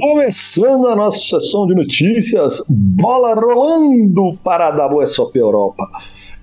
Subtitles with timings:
[0.00, 5.86] Começando a nossa sessão de notícias, bola rolando para a WSOP Europa.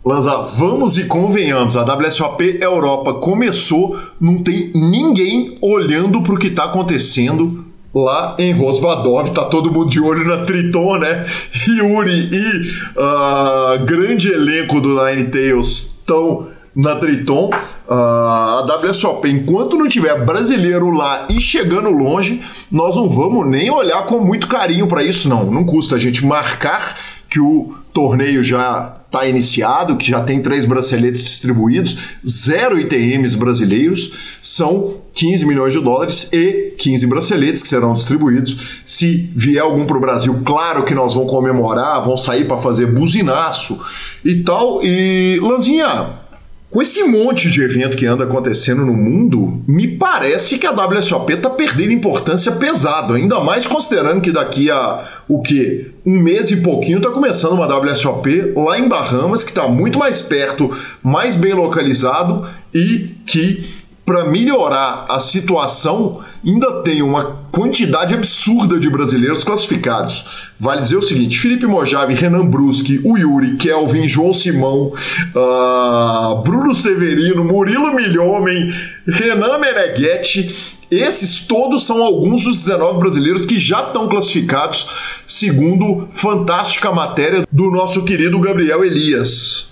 [0.05, 6.47] Lanza, vamos e convenhamos, a WSOP Europa começou, não tem ninguém olhando para o que
[6.47, 11.25] está acontecendo lá em Rosvadov, tá todo mundo de olho na Triton, né?
[11.67, 17.49] Yuri e uh, grande elenco do Nine Tails estão na Triton.
[17.87, 23.71] Uh, a WSOP, enquanto não tiver brasileiro lá e chegando longe, nós não vamos nem
[23.71, 25.49] olhar com muito carinho para isso, não.
[25.49, 26.97] Não custa a gente marcar
[27.29, 31.97] que o torneio já está iniciado, que já tem três braceletes distribuídos,
[32.27, 38.81] zero ITMs brasileiros, são 15 milhões de dólares e 15 braceletes que serão distribuídos.
[38.85, 42.85] Se vier algum para o Brasil, claro que nós vamos comemorar, vão sair para fazer
[42.85, 43.79] buzinaço
[44.23, 44.81] e tal.
[44.83, 46.26] E Lanzinha,
[46.69, 51.33] com esse monte de evento que anda acontecendo no mundo, me parece que a WSOP
[51.33, 56.57] está perdendo importância pesado, ainda mais considerando que daqui a o que um mês e
[56.57, 60.69] pouquinho está começando uma WSOP lá em Bahamas que está muito mais perto,
[61.01, 63.76] mais bem localizado e que
[64.07, 70.25] para melhorar a situação, ainda tem uma quantidade absurda de brasileiros classificados.
[70.57, 74.93] Vale dizer o seguinte: Felipe Mojave, Renan Bruschi, o Yuri, Kelvin, João Simão,
[75.35, 78.73] uh, Bruno Severino, Murilo Milhomem,
[79.05, 80.75] Renan Meneghetti.
[80.89, 84.89] Esses todos são alguns dos 19 brasileiros que já estão classificados,
[85.27, 89.67] segundo fantástica matéria do nosso querido Gabriel Elias.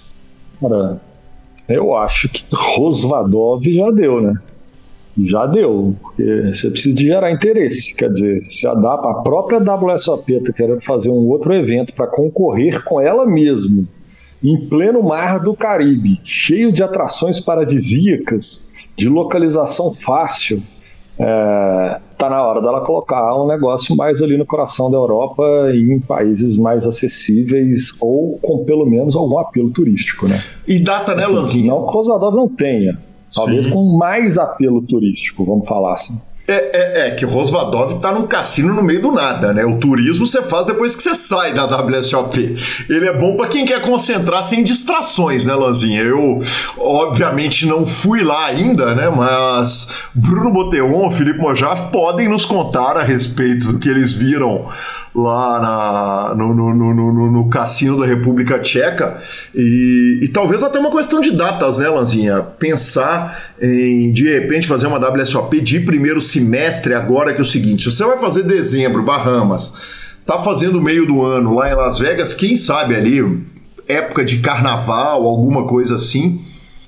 [0.59, 1.00] Cara,
[1.68, 4.34] eu acho que Rosvadov já deu, né?
[5.24, 5.96] Já deu,
[6.52, 7.96] você precisa de gerar interesse.
[7.96, 12.84] Quer dizer, se a, a própria WSOP está querendo fazer um outro evento para concorrer
[12.84, 13.86] com ela mesma,
[14.44, 20.62] em pleno mar do Caribe, cheio de atrações paradisíacas, de localização fácil,
[21.18, 25.44] é, tá na hora dela colocar um negócio mais ali no coração da Europa
[25.74, 30.44] e em países mais acessíveis ou com pelo menos algum apelo turístico, né?
[30.68, 31.68] E data, né, assim, Lanzinho?
[31.68, 32.98] Não que Rosvadov não tenha,
[33.34, 33.72] talvez Sim.
[33.72, 36.20] com mais apelo turístico, vamos falar assim.
[36.47, 39.66] É, é, é, que Rosvadov tá num cassino no meio do nada, né?
[39.66, 42.56] O turismo você faz depois que você sai da WSOP.
[42.88, 46.03] Ele é bom para quem quer concentrar sem distrações, né, Lanzinha?
[46.03, 46.41] Eu,
[46.78, 49.09] obviamente, não fui lá ainda, né?
[49.09, 54.67] Mas Bruno Boteon, Felipe Mojaf podem nos contar a respeito do que eles viram
[55.16, 59.22] lá na, no, no, no, no, cassino da República Tcheca.
[59.56, 62.42] E, e, talvez até uma questão de datas, né, Lanzinha?
[62.42, 67.90] Pensar em, de repente, fazer uma WSOP de primeiro semestre agora, que é o seguinte:
[67.90, 69.74] você vai fazer dezembro, Bahamas,
[70.25, 73.42] tá fazendo meio do ano lá em Las Vegas, quem sabe ali,
[73.88, 76.42] época de carnaval, alguma coisa assim.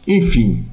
[0.05, 0.65] Enfim,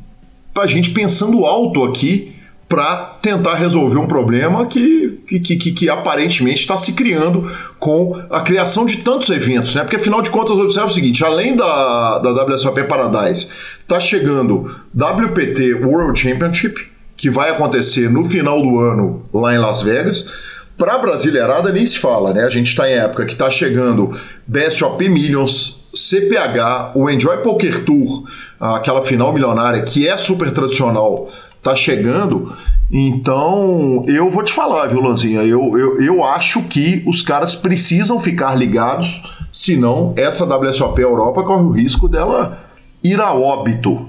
[0.52, 2.33] pra gente pensando alto aqui
[2.74, 7.48] para tentar resolver um problema que, que, que, que aparentemente está se criando
[7.78, 9.82] com a criação de tantos eventos, né?
[9.82, 13.46] Porque afinal de contas, observa o seguinte: além da, da WSOP Paradise,
[13.80, 16.74] está chegando WPT World Championship,
[17.16, 20.28] que vai acontecer no final do ano lá em Las Vegas.
[20.76, 22.42] Para a Brasileirada nem se fala, né?
[22.42, 24.18] A gente está em época que está chegando
[24.48, 28.24] BSOP Millions, CPH, o Enjoy Poker Tour,
[28.58, 31.30] aquela final milionária que é super tradicional
[31.64, 32.52] tá chegando.
[32.90, 35.40] Então, eu vou te falar, viu, Lanzinha?
[35.40, 41.62] Eu, eu, eu acho que os caras precisam ficar ligados, senão essa WSOP Europa corre
[41.64, 42.58] o risco dela
[43.02, 44.06] ir a óbito.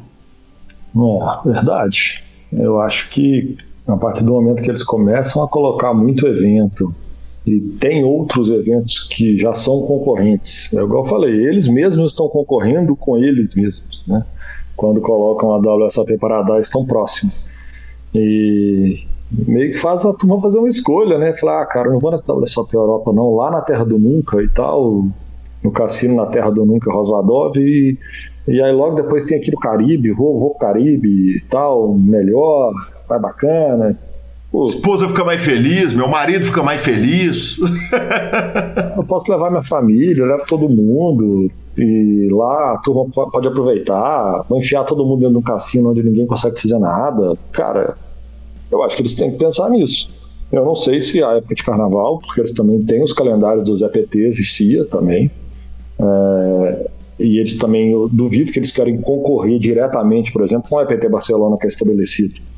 [1.45, 2.23] É, verdade.
[2.51, 3.57] Eu acho que
[3.87, 6.93] a partir do momento que eles começam a colocar muito evento,
[7.45, 10.73] e tem outros eventos que já são concorrentes.
[10.73, 14.25] É igual eu falei, eles mesmos estão concorrendo com eles mesmos, né?
[14.75, 17.31] Quando colocam a WSOP Paradise estão próximo.
[18.13, 21.33] E meio que faz a turma fazer uma escolha, né?
[21.33, 24.49] Falar, ah, cara, não vou nessa WSOP Europa não, lá na Terra do Nunca e
[24.49, 25.05] tal,
[25.63, 27.97] no cassino na Terra do Nunca Rosvadov e
[28.47, 32.73] E aí logo depois tem aqui no Caribe, vou, vou pro Caribe e tal, melhor,
[33.09, 33.97] mais bacana.
[34.55, 37.59] Pô, Esposa fica mais feliz, meu marido fica mais feliz.
[38.95, 41.51] eu posso levar minha família, eu levo todo mundo.
[41.77, 46.01] E lá a turma pode aproveitar, vou enfiar todo mundo dentro de um cassino onde
[46.01, 47.33] ninguém consegue fazer nada.
[47.51, 47.97] Cara,
[48.71, 50.09] eu acho que eles têm que pensar nisso.
[50.49, 53.81] Eu não sei se a época de carnaval, porque eles também têm os calendários dos
[53.81, 55.29] EPTs e CIA também.
[55.99, 60.81] É, e eles também, eu duvido que eles querem concorrer diretamente, por exemplo, com o
[60.81, 62.54] EPT Barcelona que é estabelecido.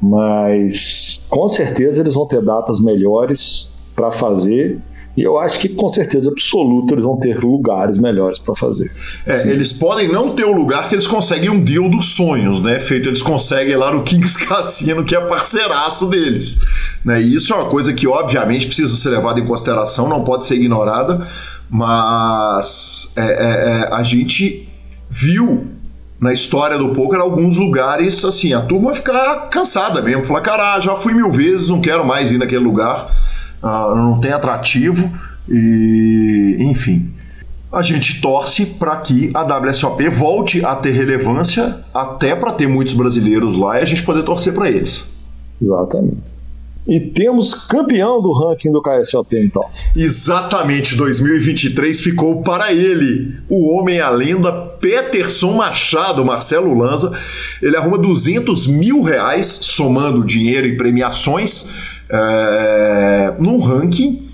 [0.00, 4.80] Mas com certeza eles vão ter datas melhores para fazer
[5.18, 8.88] e eu acho que com certeza absoluta eles vão ter lugares melhores para fazer.
[9.26, 12.78] É, eles podem não ter o lugar que eles conseguem um deal dos sonhos, né?
[12.78, 16.60] Feito eles conseguem lá no Kings Cassino, que é parceiraço deles.
[17.04, 17.20] Né?
[17.20, 20.54] E isso é uma coisa que, obviamente, precisa ser levada em consideração, não pode ser
[20.54, 21.26] ignorada,
[21.68, 24.68] mas é, é, é a gente
[25.10, 25.66] viu
[26.20, 30.96] na história do poker alguns lugares assim, a turma ficar cansada mesmo, falar, cara, já
[30.96, 33.08] fui mil vezes, não quero mais ir naquele lugar
[33.62, 35.10] uh, não tem atrativo
[35.48, 37.12] e enfim.
[37.70, 42.94] A gente torce para que a WSOP volte a ter relevância, até para ter muitos
[42.94, 45.06] brasileiros lá e a gente poder torcer para eles.
[45.60, 46.16] Exatamente.
[46.88, 49.62] E temos campeão do ranking do KSOP, então.
[49.94, 54.50] Exatamente, 2023 ficou para ele, o homem, a lenda,
[54.80, 57.12] Peterson Machado, Marcelo Lanza.
[57.60, 61.68] Ele arruma 200 mil reais, somando dinheiro e premiações
[62.08, 64.26] é, num ranking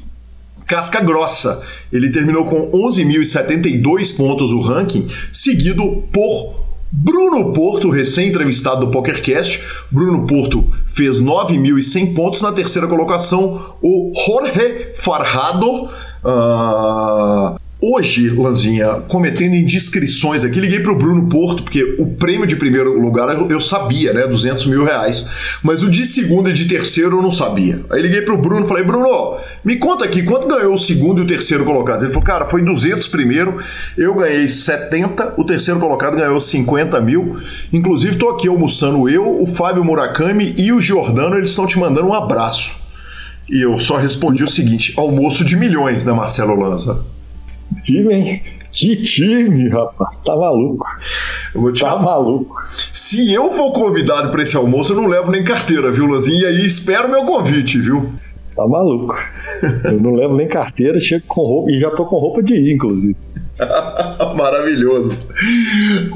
[0.67, 1.63] casca grossa.
[1.93, 9.63] Ele terminou com 11.072 pontos o ranking, seguido por Bruno Porto, recém-entrevistado do PokerCast.
[9.91, 12.43] Bruno Porto fez 9.100 pontos.
[12.43, 15.91] Na terceira colocação, o Jorge Farhado.
[16.25, 22.57] Uh, Hoje, Lanzinha, cometendo indiscrições aqui, liguei para o Bruno Porto, porque o prêmio de
[22.57, 24.27] primeiro lugar eu sabia, né?
[24.27, 25.59] 200 mil reais.
[25.63, 27.85] Mas o de segundo e de terceiro eu não sabia.
[27.91, 31.25] Aí liguei para o Bruno falei: Bruno, me conta aqui, quanto ganhou o segundo e
[31.25, 32.03] o terceiro colocados?
[32.03, 33.59] Ele falou: cara, foi 200 primeiro,
[33.99, 37.37] eu ganhei 70, o terceiro colocado ganhou 50 mil.
[37.71, 42.07] Inclusive, estou aqui almoçando eu, o Fábio Murakami e o Giordano, eles estão te mandando
[42.07, 42.77] um abraço.
[43.47, 47.13] E eu só respondi o seguinte: almoço de milhões, né, Marcelo Lanza?
[47.85, 48.43] Time, hein?
[48.73, 50.23] Que time, rapaz.
[50.23, 50.85] Tá maluco.
[51.55, 52.03] Eu vou te tá falar.
[52.03, 52.57] maluco.
[52.93, 56.43] Se eu for convidado para esse almoço, eu não levo nem carteira, viu, Lanzinho?
[56.43, 58.13] E aí espero meu convite, viu?
[58.57, 59.15] Tá maluco.
[59.85, 62.75] Eu não levo nem carteira, chego com roupa e já tô com roupa de ir,
[62.75, 63.17] inclusive.
[64.37, 65.17] Maravilhoso.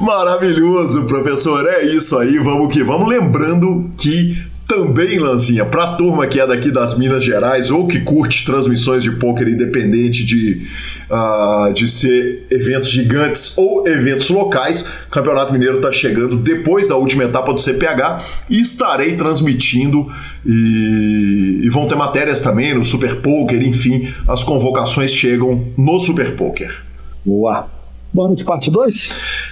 [0.01, 1.65] Maravilhoso, professor.
[1.67, 3.09] É isso aí, vamos que vamos.
[3.09, 4.37] Lembrando que
[4.69, 9.03] também, Lanzinha, para a turma que é daqui das Minas Gerais ou que curte transmissões
[9.03, 10.67] de pôquer independente de,
[11.11, 16.97] uh, de ser eventos gigantes ou eventos locais, o Campeonato Mineiro está chegando depois da
[16.97, 20.07] última etapa do CPH e estarei transmitindo
[20.45, 26.37] e, e vão ter matérias também no Super Poker, enfim, as convocações chegam no Super
[26.37, 26.83] Poker.
[27.25, 27.78] Boa!
[28.13, 29.11] Bora de parte 2?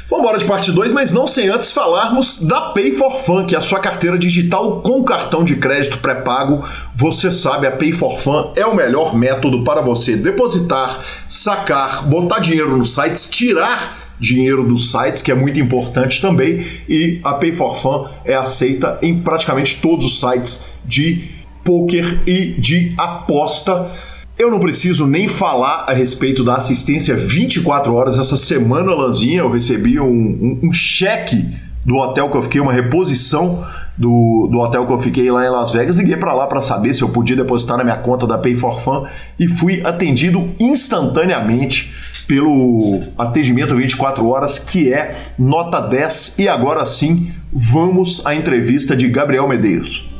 [0.08, 3.54] Vamos embora de parte 2, mas não sem antes falarmos da Pay for Fun, que
[3.54, 6.64] é a sua carteira digital com cartão de crédito pré-pago.
[6.94, 12.38] Você sabe, a Pay for Fun é o melhor método para você depositar, sacar, botar
[12.38, 17.52] dinheiro nos sites, tirar dinheiro dos sites, que é muito importante também, e a Pay
[17.52, 21.28] for Fun é aceita em praticamente todos os sites de
[21.62, 23.90] poker e de aposta.
[24.38, 28.18] Eu não preciso nem falar a respeito da assistência 24 horas.
[28.18, 32.72] Essa semana, Lanzinha, eu recebi um, um, um cheque do hotel que eu fiquei, uma
[32.72, 33.64] reposição
[33.96, 35.96] do, do hotel que eu fiquei lá em Las Vegas.
[35.96, 38.78] Liguei para lá para saber se eu podia depositar na minha conta da Pay for
[38.82, 39.06] Fun
[39.40, 41.94] e fui atendido instantaneamente
[42.28, 46.40] pelo atendimento 24 horas, que é nota 10.
[46.40, 50.14] E agora sim, vamos à entrevista de Gabriel Medeiros.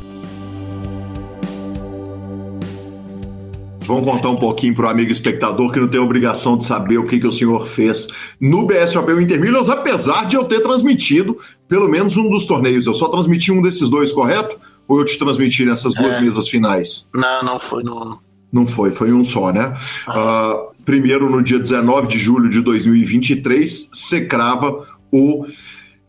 [3.87, 7.05] Vamos contar um pouquinho para o amigo espectador que não tem obrigação de saber o
[7.05, 8.07] que, que o senhor fez
[8.39, 11.37] no BSOP Inter Millions, apesar de eu ter transmitido
[11.69, 12.85] pelo menos um dos torneios.
[12.85, 14.59] Eu só transmiti um desses dois, correto?
[14.89, 16.21] Ou eu te transmiti nessas duas é.
[16.21, 17.07] mesas finais?
[17.15, 18.19] Não, não foi no.
[18.51, 19.73] Não foi, foi um só, né?
[20.05, 20.53] Ah.
[20.53, 25.45] Uh, primeiro, no dia 19 de julho de 2023, você crava o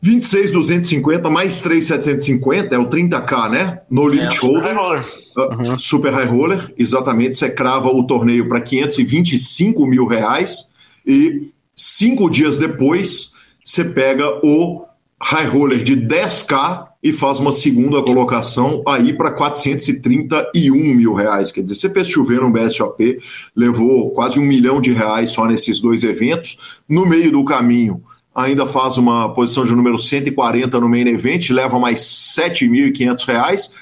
[0.00, 3.80] 26,250 mais 3,750 é o 30k, né?
[3.90, 4.62] No limit é, holder.
[4.62, 5.04] Super high roller.
[5.36, 5.78] Ah, uhum.
[5.78, 7.36] Super high roller, exatamente.
[7.36, 10.68] Você crava o torneio para 525 mil reais
[11.06, 13.32] e cinco dias depois
[13.64, 14.84] você pega o
[15.20, 21.52] high roller de 10k e faz uma segunda colocação aí para 431 mil reais.
[21.52, 23.18] Quer dizer, você fez chover no BSOP,
[23.54, 26.80] levou quase um milhão de reais só nesses dois eventos.
[26.88, 28.02] No meio do caminho
[28.38, 33.72] ainda faz uma posição de número 140 no main event, leva mais 7.500 reais.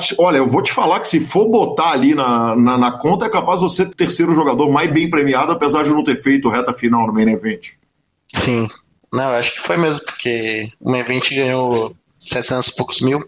[0.00, 3.26] Te, olha, eu vou te falar que se for botar ali na, na, na, conta,
[3.26, 6.20] é capaz de você ser o terceiro jogador mais bem premiado, apesar de não ter
[6.20, 7.68] feito reta final no main event.
[8.34, 8.68] Sim.
[9.12, 13.18] Não, acho que foi mesmo, porque o main event ganhou 700 e poucos mil.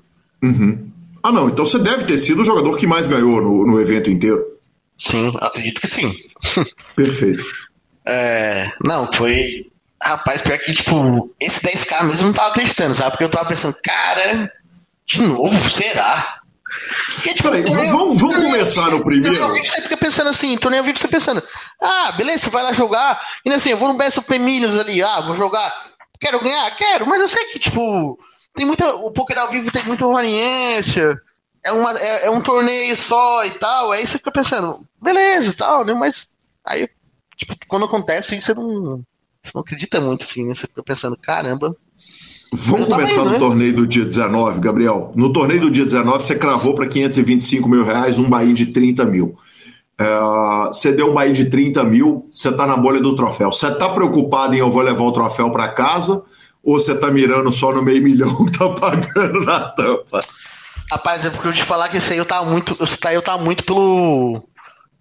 [0.42, 0.90] Uhum.
[1.22, 4.10] Ah, não, então você deve ter sido o jogador que mais ganhou no, no evento
[4.10, 4.44] inteiro.
[4.96, 6.12] Sim, acredito que sim.
[6.96, 7.44] Perfeito.
[8.04, 9.70] É, não, foi.
[10.02, 13.10] Rapaz, pior que, tipo, esse 10k mesmo eu não tava acreditando, sabe?
[13.10, 14.50] Porque eu tava pensando, cara,
[15.04, 16.40] de novo, será?
[17.14, 19.36] Porque, tipo, Peraí, vamos, vamos começar no primeiro.
[19.36, 21.42] Torneio ao vivo você fica pensando assim, torneio ao vivo você pensando,
[21.82, 25.02] ah, beleza, você vai lá jogar, e assim, eu vou no Best of Millions ali,
[25.02, 25.70] ah, vou jogar,
[26.18, 28.18] quero ganhar, quero, mas eu sei que, tipo,
[28.54, 28.94] tem muita.
[28.96, 31.20] O poker ao vivo tem muita variância.
[31.62, 33.92] É, uma, é, é, um torneio só e tal.
[33.92, 35.94] Aí você fica pensando, beleza e tal, né?
[35.94, 36.88] Mas aí,
[37.36, 39.04] tipo, quando acontece, você não,
[39.42, 40.54] você não acredita muito assim, né?
[40.54, 41.76] Você fica pensando, caramba.
[42.52, 43.38] Vamos começar no né?
[43.38, 45.12] torneio do dia 19, Gabriel.
[45.14, 49.04] No torneio do dia 19, você cravou para 525 mil reais um bain de 30
[49.04, 49.38] mil.
[49.96, 53.52] É, você deu um bain de 30 mil, você está na bolha do troféu.
[53.52, 56.24] Você está preocupado em eu vou levar o troféu para casa
[56.62, 60.20] ou você tá mirando só no meio milhão que tá pagando na tampa?
[60.90, 62.76] Rapaz, é porque eu te falar que esse aí eu tava muito.
[62.80, 64.42] Esse aí eu tava muito pelo.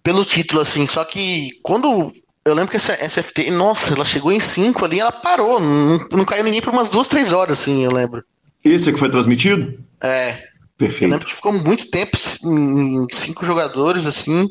[0.02, 0.86] pelo título, assim.
[0.86, 2.12] Só que quando.
[2.44, 5.60] Eu lembro que essa SFT, nossa, ela chegou em 5 ali ela parou.
[5.60, 8.24] Não, não caiu ninguém por umas duas, três horas, assim, eu lembro.
[8.64, 9.78] Esse é que foi transmitido?
[10.02, 10.48] É.
[10.76, 11.04] Perfeito.
[11.04, 14.48] Eu lembro que ficou muito tempo em cinco jogadores, assim.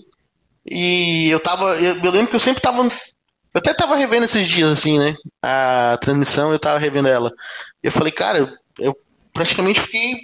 [0.69, 1.75] E eu tava.
[1.77, 2.83] Eu, eu lembro que eu sempre tava
[3.53, 5.15] eu até tava revendo esses dias, assim, né?
[5.41, 7.31] A transmissão, eu tava revendo ela.
[7.83, 8.95] E eu falei, cara, eu,
[9.33, 10.17] praticamente fiquei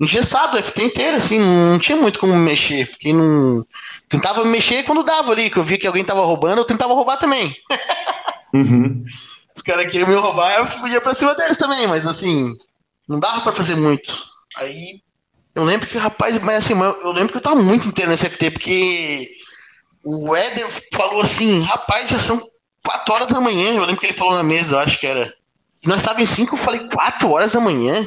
[0.00, 2.86] engessado o FT inteiro, assim, não tinha muito como mexer.
[2.86, 3.64] Fiquei num.
[4.10, 7.16] Tentava mexer quando dava ali, que eu via que alguém tava roubando, eu tentava roubar
[7.16, 7.56] também.
[8.52, 9.04] Uhum.
[9.54, 12.56] Os caras queriam me roubar, eu ia pra cima deles também, mas assim,
[13.08, 14.12] não dava pra fazer muito.
[14.56, 15.00] Aí
[15.54, 18.50] eu lembro que, rapaz, mas assim, eu lembro que eu tava muito inteiro nesse FT,
[18.50, 19.30] porque
[20.04, 22.42] o Éder falou assim, rapaz, já são
[22.84, 23.74] 4 horas da manhã.
[23.74, 25.32] Eu lembro que ele falou na mesa, acho que era.
[25.82, 28.04] E nós estávamos em 5, eu falei, 4 horas da manhã?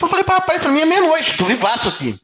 [0.00, 2.18] Eu falei, rapaz, pra mim é meia-noite, tô vivaço aqui.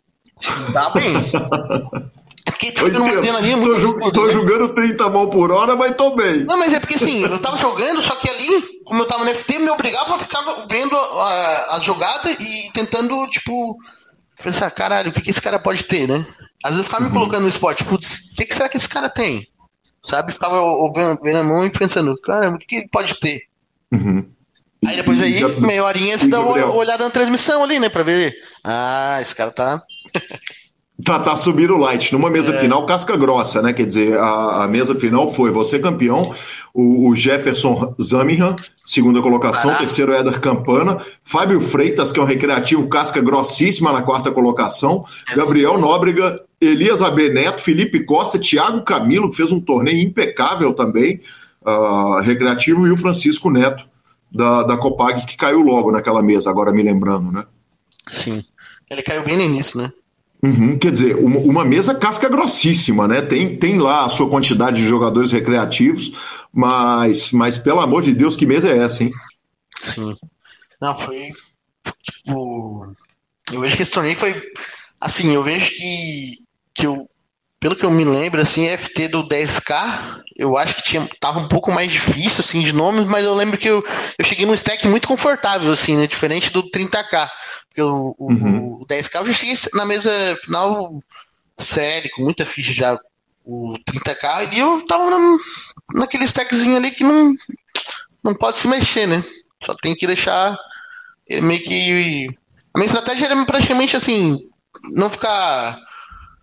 [0.73, 1.15] Tá bem.
[2.59, 5.95] Porque tô, jogando uma adrenalina muito tô, ju tô jogando 30 mãos por hora, mas
[5.95, 6.45] tô bem.
[6.45, 9.33] Não, mas é porque assim, eu tava jogando, só que ali, como eu tava no
[9.33, 13.79] FT, me obrigava a ficar vendo a, a, jogada e tentando, tipo,
[14.43, 16.27] pensar, caralho, o que, que esse cara pode ter, né?
[16.65, 17.11] Às vezes eu ficava uhum.
[17.11, 19.47] me colocando no spot, putz, o que, que, será que esse cara tem?
[20.03, 20.33] Sabe?
[20.33, 20.61] Ficava
[21.23, 23.43] vendo a mão e pensando, caramba, o que, que ele pode ter?
[23.93, 24.29] Uhum.
[24.85, 27.89] Aí depois aí, meia horinha, você dá uma olhada na transmissão ali, né?
[27.89, 28.35] Pra ver.
[28.65, 29.81] Ah, esse cara tá.
[31.05, 32.13] Tá, tá subindo o light.
[32.13, 32.61] Numa mesa é.
[32.61, 33.73] final, casca grossa, né?
[33.73, 36.35] Quer dizer, a, a mesa final foi você campeão,
[36.75, 39.87] o, o Jefferson Zaminhan, segunda colocação, Caraca.
[39.87, 45.37] terceiro Éder Campana, Fábio Freitas, que é um recreativo, casca grossíssima na quarta colocação, é
[45.37, 51.21] Gabriel Nóbrega, Elias Abeneto, Felipe Costa, Thiago Camilo, que fez um torneio impecável também,
[51.63, 53.87] uh, recreativo, e o Francisco Neto,
[54.33, 57.45] da, da Copag, que caiu logo naquela mesa, agora me lembrando, né?
[58.11, 58.43] Sim.
[58.91, 59.93] Ele caiu bem no início, né?
[60.43, 63.21] Uhum, quer dizer, uma, uma, mesa casca grossíssima, né?
[63.23, 66.13] Tem, tem lá a sua quantidade de jogadores recreativos,
[66.53, 69.11] mas, mas pelo amor de Deus, que mesa é essa, hein?
[69.83, 70.15] Sim.
[70.81, 71.33] Não, foi.
[72.03, 72.95] Tipo.
[73.51, 74.41] Eu vejo que esse torneio foi.
[75.01, 76.39] Assim, eu vejo que.
[76.75, 77.09] que eu,
[77.61, 81.49] pelo que eu me lembro, assim, FT do 10K, eu acho que tinha, tava um
[81.49, 83.85] pouco mais difícil, assim, de nomes, mas eu lembro que eu,
[84.17, 86.07] eu cheguei num stack muito confortável, assim, né?
[86.07, 87.29] Diferente do 30K.
[87.69, 88.81] Porque o, uhum.
[88.81, 90.11] o 10K eu já cheguei na mesa
[90.43, 91.03] final
[91.59, 92.99] série, com muita ficha já,
[93.45, 95.37] o 30K, e eu tava na,
[95.95, 97.35] naquele stackzinho ali que não,
[98.23, 99.25] não pode se mexer, né?
[99.65, 100.57] Só tem que deixar
[101.27, 102.29] ele meio que.
[102.73, 104.39] A minha estratégia era praticamente assim,
[104.93, 105.81] não ficar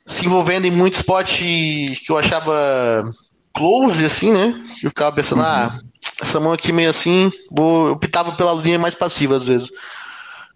[0.06, 3.12] se envolvendo em muito spot que eu achava
[3.54, 4.54] close, assim, né?
[4.80, 5.48] Que eu ficava pensando, uhum.
[5.48, 5.80] ah,
[6.22, 9.72] essa mão aqui meio assim, vou, eu optava pela linha mais passiva às vezes.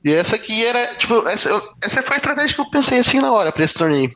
[0.04, 3.32] E essa aqui era, tipo, essa, essa foi a estratégia que eu pensei assim na
[3.32, 4.12] hora pra esse torneio.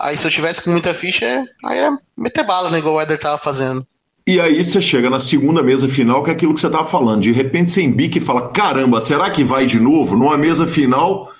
[0.00, 2.78] Aí se eu tivesse com muita ficha, aí era meter bala, né?
[2.78, 3.86] Igual o Eder tava fazendo.
[4.26, 7.22] E aí você chega na segunda mesa final, que é aquilo que você tava falando.
[7.22, 10.16] De repente você embica e fala: caramba, será que vai de novo?
[10.16, 11.32] Numa mesa final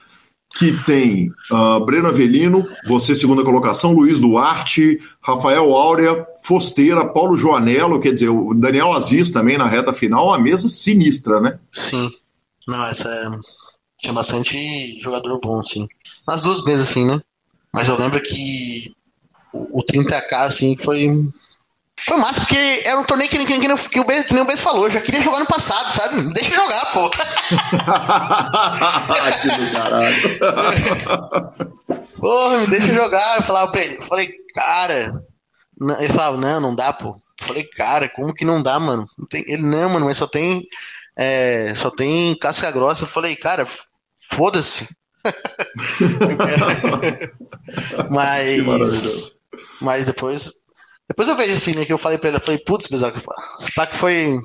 [0.54, 8.00] que tem uh, Breno Avelino, você segunda colocação, Luiz Duarte, Rafael Áurea, Fosteira, Paulo Joanello,
[8.00, 11.58] quer dizer, o Daniel Aziz também na reta final, uma mesa sinistra, né?
[11.70, 12.10] Sim.
[12.68, 13.62] Não, essa é
[14.02, 15.88] tinha bastante jogador bom, assim.
[16.26, 17.20] Nas duas mesas, assim, né?
[17.72, 18.92] Mas eu lembro que
[19.52, 21.08] o 30k, assim, foi.
[22.04, 24.46] Foi massa, porque era um torneio que, que, que, que, o ben, que nem o
[24.46, 26.20] Bez falou, eu já queria jogar no passado, sabe?
[26.32, 27.08] Deixa jogar, pô.
[29.40, 30.16] que do caralho.
[32.18, 33.36] Porra, me deixa jogar.
[33.36, 35.12] Eu falava pra ele, eu falei, cara.
[36.00, 37.16] Ele falava, não, não dá, pô.
[37.40, 39.06] Eu falei, cara, como que não dá, mano?
[39.16, 39.44] Não tem...
[39.46, 40.66] Ele, não, mano, mas só tem.
[41.16, 43.04] É, só tem casca grossa.
[43.04, 43.64] Eu falei, cara,
[44.28, 44.88] foda-se.
[48.10, 49.36] mas.
[49.80, 50.61] Mas depois
[51.08, 53.20] depois eu vejo assim, né, que eu falei pra ele, eu falei, putz, Bizac,
[53.60, 54.38] esse pack foi,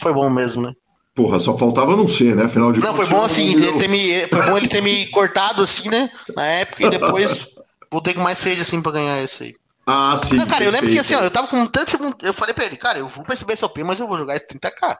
[0.00, 0.72] foi bom mesmo, né?
[1.14, 2.44] Porra, só faltava não ser, né?
[2.44, 5.62] Afinal de Não, foi bom assim, ele ter me, foi bom ele ter me cortado
[5.62, 6.10] assim, né?
[6.36, 7.46] Na época e depois
[7.90, 9.54] voltei com mais sede assim pra ganhar esse aí.
[9.86, 10.36] Ah, sim.
[10.36, 11.96] Não, cara, eu lembro que assim, ó, eu tava com tanto.
[12.22, 14.46] Eu falei pra ele, cara, eu vou pra esse BSOP, mas eu vou jogar esse
[14.48, 14.96] 30k.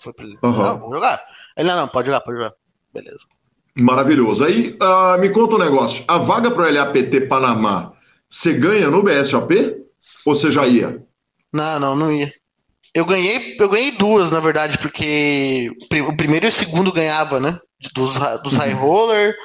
[0.00, 0.38] Foi pra ele.
[0.42, 0.52] Uhum.
[0.52, 1.20] Não, vou jogar.
[1.56, 2.52] Ele, não, não, pode jogar, pode jogar.
[2.94, 3.26] Beleza.
[3.76, 4.44] Maravilhoso.
[4.44, 6.04] Aí, uh, me conta um negócio.
[6.08, 7.92] A vaga pro LAPT Panamá,
[8.30, 9.87] você ganha no BSOP?
[10.24, 11.02] Ou você já ia?
[11.52, 12.32] Não, não, não ia.
[12.94, 15.70] Eu ganhei, eu ganhei duas, na verdade, porque
[16.06, 17.58] o primeiro e o segundo ganhava, né?
[17.94, 18.80] Dos, dos High uhum.
[18.80, 19.36] Roller,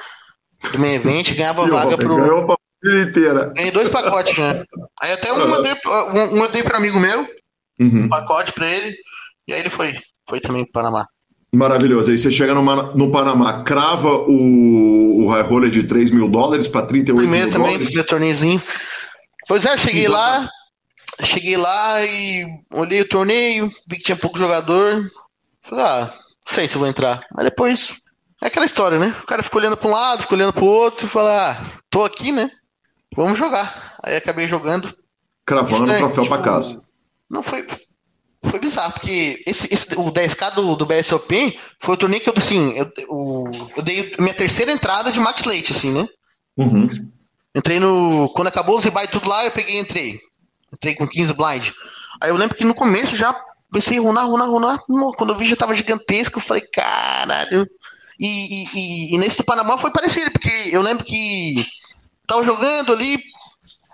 [0.72, 2.16] do main event, ganhava vaga pro.
[2.16, 3.52] Ganhou a família inteira.
[3.54, 4.64] Ganhei dois pacotes, né?
[5.00, 7.20] Aí até um, mandei, um, mandei para amigo meu,
[7.80, 8.04] uhum.
[8.04, 8.96] um pacote para ele,
[9.46, 9.94] e aí ele foi,
[10.28, 11.06] foi também pro Panamá.
[11.54, 12.10] Maravilhoso.
[12.10, 12.62] Aí você chega no,
[12.94, 17.52] no Panamá, crava o, o high roller de 3 mil dólares para 38 primeiro mil
[17.52, 17.88] também, dólares.
[17.88, 18.62] Primeiro torneizinho.
[19.46, 20.16] Pois é, cheguei Exato.
[20.16, 20.50] lá,
[21.22, 25.10] Cheguei lá e olhei o torneio, vi que tinha pouco jogador.
[25.62, 27.20] Falei, ah, não sei se vou entrar.
[27.34, 27.94] Mas depois,
[28.42, 29.14] é aquela história, né?
[29.22, 31.80] O cara ficou olhando para um lado, ficou olhando para o outro e fala, ah,
[31.88, 32.50] tô aqui, né?
[33.16, 33.96] Vamos jogar.
[34.02, 34.94] Aí acabei jogando.
[35.46, 36.82] Cravando o troféu tipo, para casa.
[37.30, 37.66] Não foi.
[38.42, 42.34] Foi bizarro, porque esse, esse, o 10K do, do BSOP foi o torneio que eu,
[42.36, 46.06] assim, eu, eu, eu dei minha terceira entrada de Max Leite, assim, né?
[46.54, 46.88] Uhum.
[47.54, 48.28] Entrei no.
[48.34, 50.20] Quando acabou os rebuy tudo lá, eu peguei e entrei.
[50.74, 51.70] Entrei com 15 blind.
[52.20, 53.34] Aí eu lembro que no começo já
[53.70, 54.78] pensei runar, runar, runar.
[55.16, 57.68] Quando eu vi já tava gigantesco, eu falei, caralho.
[58.18, 61.66] E, e, e, nesse do Panamá foi parecido, porque eu lembro que
[62.26, 63.18] tava jogando ali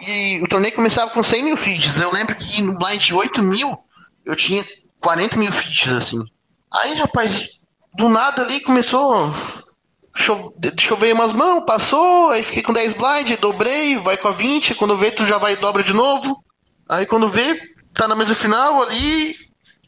[0.01, 2.01] e o torneio começava com 100 mil feeds.
[2.01, 3.79] Eu lembro que no blind de 8 mil
[4.25, 4.64] eu tinha
[5.01, 6.23] 40 mil feeds, assim.
[6.73, 7.61] Aí, rapaz,
[7.95, 9.33] do nada ali começou.
[10.79, 14.97] Chovei umas mãos, passou, aí fiquei com 10 blind, dobrei, vai com a 20, quando
[14.97, 16.45] vê tu já vai e dobra de novo.
[16.90, 17.57] Aí quando vê,
[17.94, 19.37] tá na mesa final ali,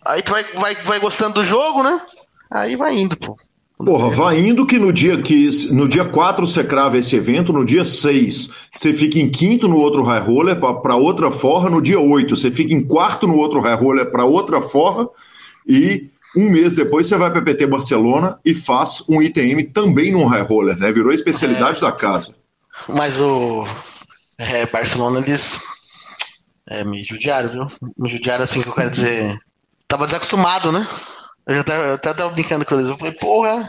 [0.07, 2.01] aí tu vai, vai, vai gostando do jogo, né?
[2.49, 3.37] Aí vai indo, pô.
[3.77, 7.65] Porra, vai indo que no dia que no dia 4 você crava esse evento, no
[7.65, 11.99] dia 6 você fica em quinto no outro high roller para outra forra, no dia
[11.99, 15.09] 8 você fica em quarto no outro high roller para outra forra
[15.67, 20.25] e um mês depois você vai para PT Barcelona e faz um ITM também no
[20.27, 20.93] high roller, né?
[20.93, 22.37] Virou especialidade é, da casa.
[22.89, 23.67] Mas o
[24.39, 25.59] é, Barcelona eles
[26.73, 27.73] é, me judiaram, viu?
[27.99, 29.39] Me judiaram assim que eu quero dizer.
[29.87, 30.87] Tava desacostumado, né?
[31.47, 32.89] Eu já até, até tava brincando com eles.
[32.89, 33.69] Eu falei, porra,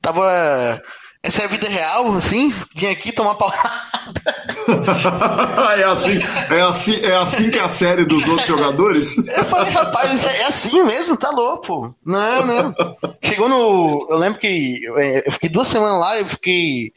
[0.00, 0.80] tava.
[1.22, 2.52] Essa é a vida real, assim?
[2.74, 4.20] Vim aqui tomar porrada.
[5.78, 6.18] é, assim,
[6.50, 9.16] é, assim, é assim que é a série dos outros jogadores?
[9.16, 11.16] Eu falei, rapaz, é assim mesmo?
[11.16, 11.96] Tá louco.
[12.04, 12.74] Não, não.
[13.22, 14.06] Chegou no.
[14.10, 16.92] Eu lembro que eu fiquei duas semanas lá, eu fiquei.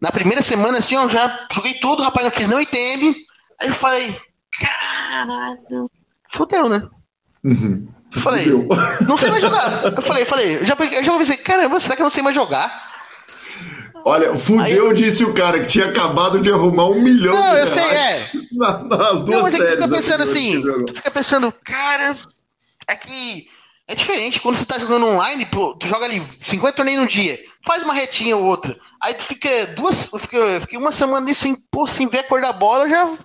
[0.00, 3.14] Na primeira semana, assim, eu já joguei tudo, rapaz, não fiz nem ITM.
[3.60, 4.14] Aí eu falei,
[4.60, 5.90] caralho.
[6.30, 6.88] Fudeu, né?
[7.44, 7.88] Uhum.
[8.14, 8.68] Eu falei, Fudeu.
[9.06, 9.84] não sei mais jogar.
[9.84, 12.88] Eu falei, falei, já, eu já pensei, caramba, será que eu não sei mais jogar?
[14.04, 17.60] Olha, fudeu, Aí, disse o cara que tinha acabado de arrumar um milhão não, de
[17.60, 18.30] eu sei, é.
[18.52, 19.72] nas duas não, mas séries.
[19.72, 22.16] É tu fica pensando assim, tu fica pensando, cara,
[22.88, 23.48] é que
[23.86, 27.38] é diferente quando você tá jogando online, pô, tu joga ali 50 torneios no dia,
[27.62, 31.26] faz uma retinha ou outra, aí tu fica duas, eu fiquei, eu fiquei uma semana
[31.26, 33.18] ali sem, pô, sem ver a cor da bola, já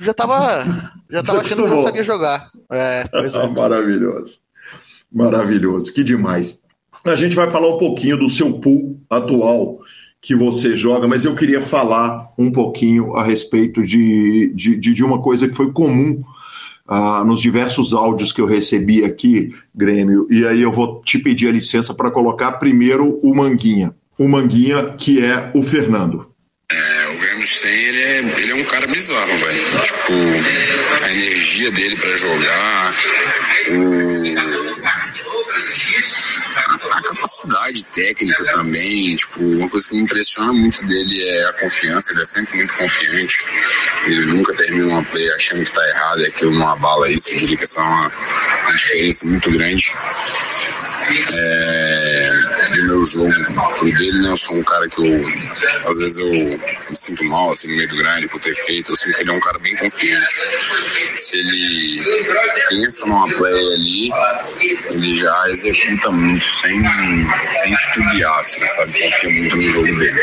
[0.00, 2.50] já tava, já tava achando que não sabia jogar.
[2.70, 3.46] É, pois é.
[3.48, 4.38] Maravilhoso.
[5.12, 6.62] Maravilhoso, que demais.
[7.04, 9.78] A gente vai falar um pouquinho do seu pool atual
[10.20, 15.22] que você joga, mas eu queria falar um pouquinho a respeito de, de, de uma
[15.22, 16.22] coisa que foi comum
[16.88, 21.48] uh, nos diversos áudios que eu recebi aqui, Grêmio, e aí eu vou te pedir
[21.48, 23.94] a licença para colocar primeiro o Manguinha.
[24.18, 26.30] O Manguinha, que é o Fernando.
[26.70, 29.64] É, o Stein, ele é, ele é um cara bizarro, velho.
[29.82, 30.12] Tipo,
[31.02, 32.94] a energia dele para jogar,
[33.70, 34.34] o...
[36.90, 42.12] a capacidade técnica também, tipo, uma coisa que me impressiona muito dele é a confiança,
[42.12, 43.44] ele é sempre muito confiante.
[44.06, 47.32] Ele nunca termina uma play achando que tá errado e aquilo não abala isso.
[47.32, 48.12] Eu diria que essa é uma,
[48.62, 49.92] uma diferença muito grande.
[51.32, 52.30] É...
[52.74, 53.32] do meu jogo
[53.78, 54.30] pro dele, né?
[54.30, 55.26] Eu sou um cara que eu,
[55.86, 58.92] às vezes eu me sinto mal, assim, no meio do grande por ter feito.
[58.92, 60.32] Eu sinto que ele é um cara bem confiante.
[61.16, 62.02] Se ele
[62.68, 64.10] pensa numa play ali,
[64.90, 66.82] ele já executa muito, sem,
[67.62, 68.92] sem estudiar, assim, sabe?
[68.92, 70.20] Confia muito no jogo dele.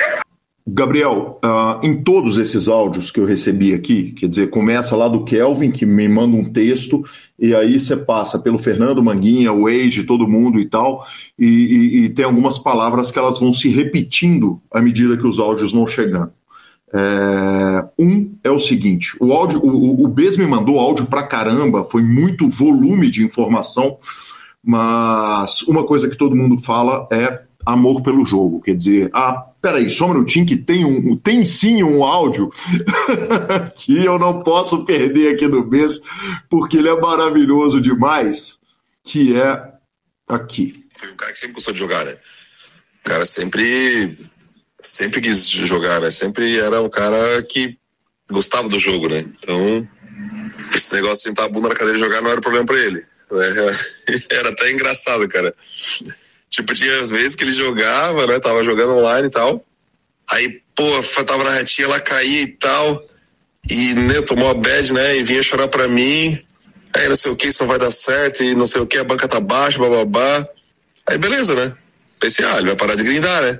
[0.67, 5.23] Gabriel, uh, em todos esses áudios que eu recebi aqui, quer dizer, começa lá do
[5.23, 7.05] Kelvin, que me manda um texto,
[7.37, 11.05] e aí você passa pelo Fernando Manguinha, o Age, todo mundo e tal,
[11.37, 15.39] e, e, e, tem algumas palavras que elas vão se repetindo à medida que os
[15.39, 16.31] áudios vão chegando.
[16.91, 22.01] É, um é o seguinte: o áudio, o, o me mandou áudio pra caramba, foi
[22.01, 23.97] muito volume de informação,
[24.63, 28.61] mas uma coisa que todo mundo fala é amor pelo jogo.
[28.61, 32.51] Quer dizer, ah, peraí, só um minutinho que tem, um, tem sim um áudio
[33.75, 35.99] que eu não posso perder aqui no mês,
[36.47, 38.59] porque ele é maravilhoso demais,
[39.03, 39.73] que é
[40.27, 40.85] aqui.
[40.95, 42.11] Foi um cara que sempre gostou de jogar, né?
[42.11, 44.15] O cara sempre,
[44.79, 46.11] sempre quis jogar, né?
[46.11, 47.75] Sempre era um cara que
[48.29, 49.25] gostava do jogo, né?
[49.39, 49.89] Então,
[50.75, 53.01] esse negócio de sentar a bunda na cadeira e jogar não era problema para ele.
[54.29, 55.51] Era até engraçado, cara.
[56.55, 58.39] Tipo, tinha as vezes que ele jogava, né?
[58.39, 59.61] Tava jogando online e tal.
[60.25, 60.89] Aí, pô,
[61.25, 63.03] tava na retinha, ela caía e tal.
[63.69, 65.17] E, né, tomou a bad, né?
[65.17, 66.41] E vinha chorar pra mim.
[66.93, 68.41] Aí, não sei o que, isso não vai dar certo.
[68.41, 70.47] E não sei o que, a banca tá baixa, bababá.
[71.05, 71.75] Aí, beleza, né?
[72.21, 73.59] Pensei, ah, ele vai parar de grindar, né?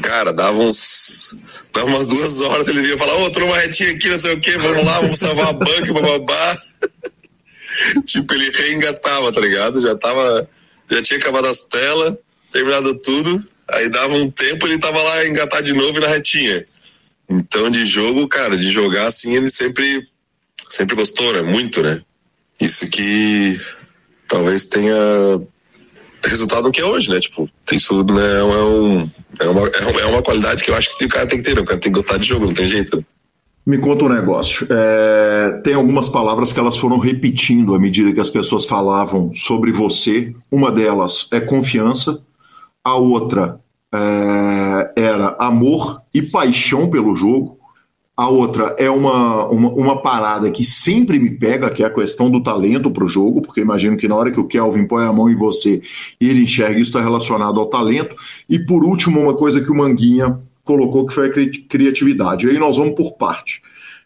[0.00, 1.42] Cara, dava uns.
[1.72, 4.34] Dava umas duas horas, ele vinha falar, ô, oh, tô numa retinha aqui, não sei
[4.34, 6.56] o que, vamos lá, vamos salvar a banca, bababá.
[8.06, 9.80] tipo, ele reengatava, tá ligado?
[9.80, 10.48] Já tava
[10.92, 12.16] já tinha acabado as telas,
[12.50, 16.64] terminado tudo, aí dava um tempo ele tava lá engatado de novo na retinha.
[17.28, 20.06] Então de jogo, cara, de jogar assim ele sempre
[20.68, 21.42] sempre gostou, né?
[21.42, 22.02] Muito, né?
[22.60, 23.60] Isso que
[24.28, 24.94] talvez tenha
[26.24, 27.20] resultado que é hoje, né?
[27.20, 29.68] Tipo, isso né, é, um, é, uma,
[30.00, 31.62] é uma qualidade que eu acho que o cara tem que ter, né?
[31.62, 33.04] O cara tem que gostar de jogo, não tem jeito.
[33.64, 34.66] Me conta um negócio.
[34.68, 39.70] É, tem algumas palavras que elas foram repetindo à medida que as pessoas falavam sobre
[39.70, 40.34] você.
[40.50, 42.22] Uma delas é confiança,
[42.82, 43.60] a outra
[43.94, 47.58] é, era amor e paixão pelo jogo.
[48.16, 52.30] A outra é uma, uma, uma, parada que sempre me pega, que é a questão
[52.30, 55.12] do talento para o jogo, porque imagino que na hora que o Kelvin põe a
[55.12, 55.80] mão em você
[56.20, 58.14] e ele enxerga isso está relacionado ao talento.
[58.48, 60.38] E por último, uma coisa que o Manguinha
[60.72, 62.48] colocou que foi a criatividade.
[62.48, 63.62] Aí nós vamos por parte.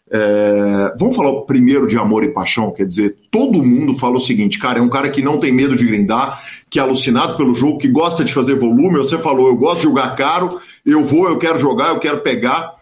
[0.09, 4.57] É, vamos falar primeiro de amor e paixão, quer dizer, todo mundo fala o seguinte,
[4.57, 7.77] cara, é um cara que não tem medo de grindar, que é alucinado pelo jogo,
[7.77, 8.97] que gosta de fazer volume.
[8.97, 12.75] Você falou, eu gosto de jogar caro, eu vou, eu quero jogar, eu quero pegar.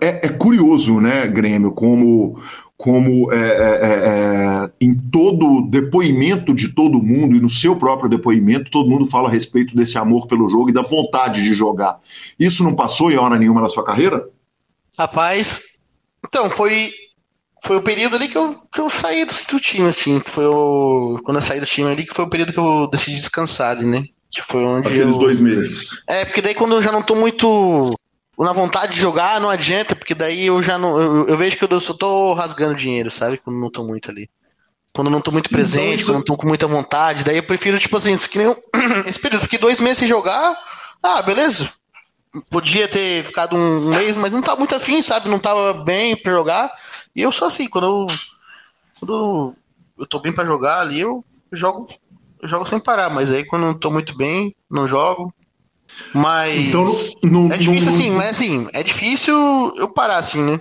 [0.00, 2.40] É, é curioso, né, Grêmio, como,
[2.82, 8.10] como é, é, é, é em todo depoimento de todo mundo e no seu próprio
[8.10, 12.00] depoimento, todo mundo fala a respeito desse amor pelo jogo e da vontade de jogar.
[12.36, 14.28] Isso não passou em hora nenhuma na sua carreira?
[14.98, 15.60] Rapaz,
[16.26, 16.90] então, foi
[17.64, 20.20] foi o período ali que eu, que eu saí do, do time, assim.
[20.20, 23.16] Foi o, quando eu saí do time ali, que foi o período que eu decidi
[23.16, 24.02] descansar ali, né?
[24.28, 25.18] Que foi onde Aqueles eu...
[25.18, 25.90] dois meses.
[26.08, 27.92] É, porque daí quando eu já não tô muito
[28.38, 31.00] na vontade de jogar, não adianta, porque daí eu já não.
[31.00, 33.38] Eu, eu vejo que eu só tô rasgando dinheiro, sabe?
[33.38, 34.28] Quando não tô muito ali.
[34.92, 37.24] Quando não tô muito então, presente, quando não tô com muita vontade.
[37.24, 38.48] Daí eu prefiro, tipo assim, que nem
[39.06, 39.42] esse período.
[39.42, 40.56] Fiquei dois meses sem jogar.
[41.02, 41.70] Ah, beleza.
[42.48, 45.28] Podia ter ficado um mês, mas não tava muito afim, sabe?
[45.28, 46.72] Não tava bem pra jogar.
[47.14, 48.06] E eu sou assim, quando eu.
[48.98, 49.54] Quando
[49.98, 51.88] eu tô bem pra jogar ali, eu jogo.
[52.40, 55.32] Eu jogo sem parar, mas aí quando não tô muito bem, não jogo.
[56.14, 56.58] Mas.
[56.58, 56.84] Então,
[57.22, 59.34] não, é difícil não, assim, mas assim, é difícil
[59.76, 60.60] eu parar assim, né?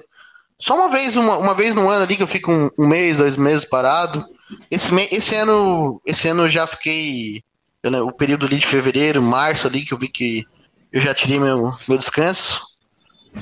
[0.58, 3.17] Só uma vez, uma, uma vez no ano ali que eu fico um, um mês,
[3.17, 4.24] dois meses parado.
[4.70, 6.02] Esse, esse ano.
[6.06, 7.44] Esse ano eu já fiquei.
[7.84, 10.46] Eu, o período ali de fevereiro, março ali, que eu vi que
[10.94, 12.62] eu já tirei meu, meu descanso.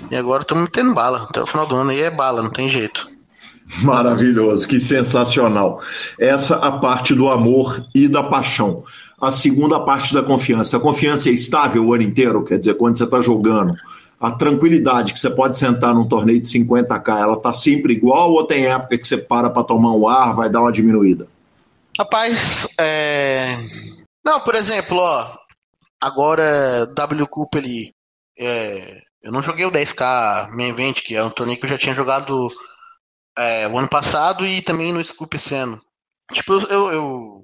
[0.10, 1.24] E agora tô metendo bala.
[1.24, 3.10] Até o final do ano aí é bala, não tem jeito.
[3.82, 5.82] Maravilhoso, que sensacional.
[6.20, 8.84] Essa a parte do amor e da paixão.
[9.22, 10.78] A segunda parte da confiança.
[10.78, 13.76] A confiança é estável o ano inteiro, quer dizer, quando você está jogando
[14.20, 18.46] a tranquilidade que você pode sentar num torneio de 50k, ela tá sempre igual ou
[18.46, 21.28] tem época que você para para tomar um ar, vai dar uma diminuída?
[21.98, 23.58] Rapaz, é...
[24.24, 25.38] não, por exemplo, ó,
[26.02, 27.94] agora W Cup ali,
[28.38, 29.02] é...
[29.24, 31.96] eu não joguei o 10k main event, que é um torneio que eu já tinha
[31.96, 32.50] jogado
[33.40, 35.82] é, o ano passado e também no Scoop esse ano.
[36.34, 37.42] Tipo, eu, eu,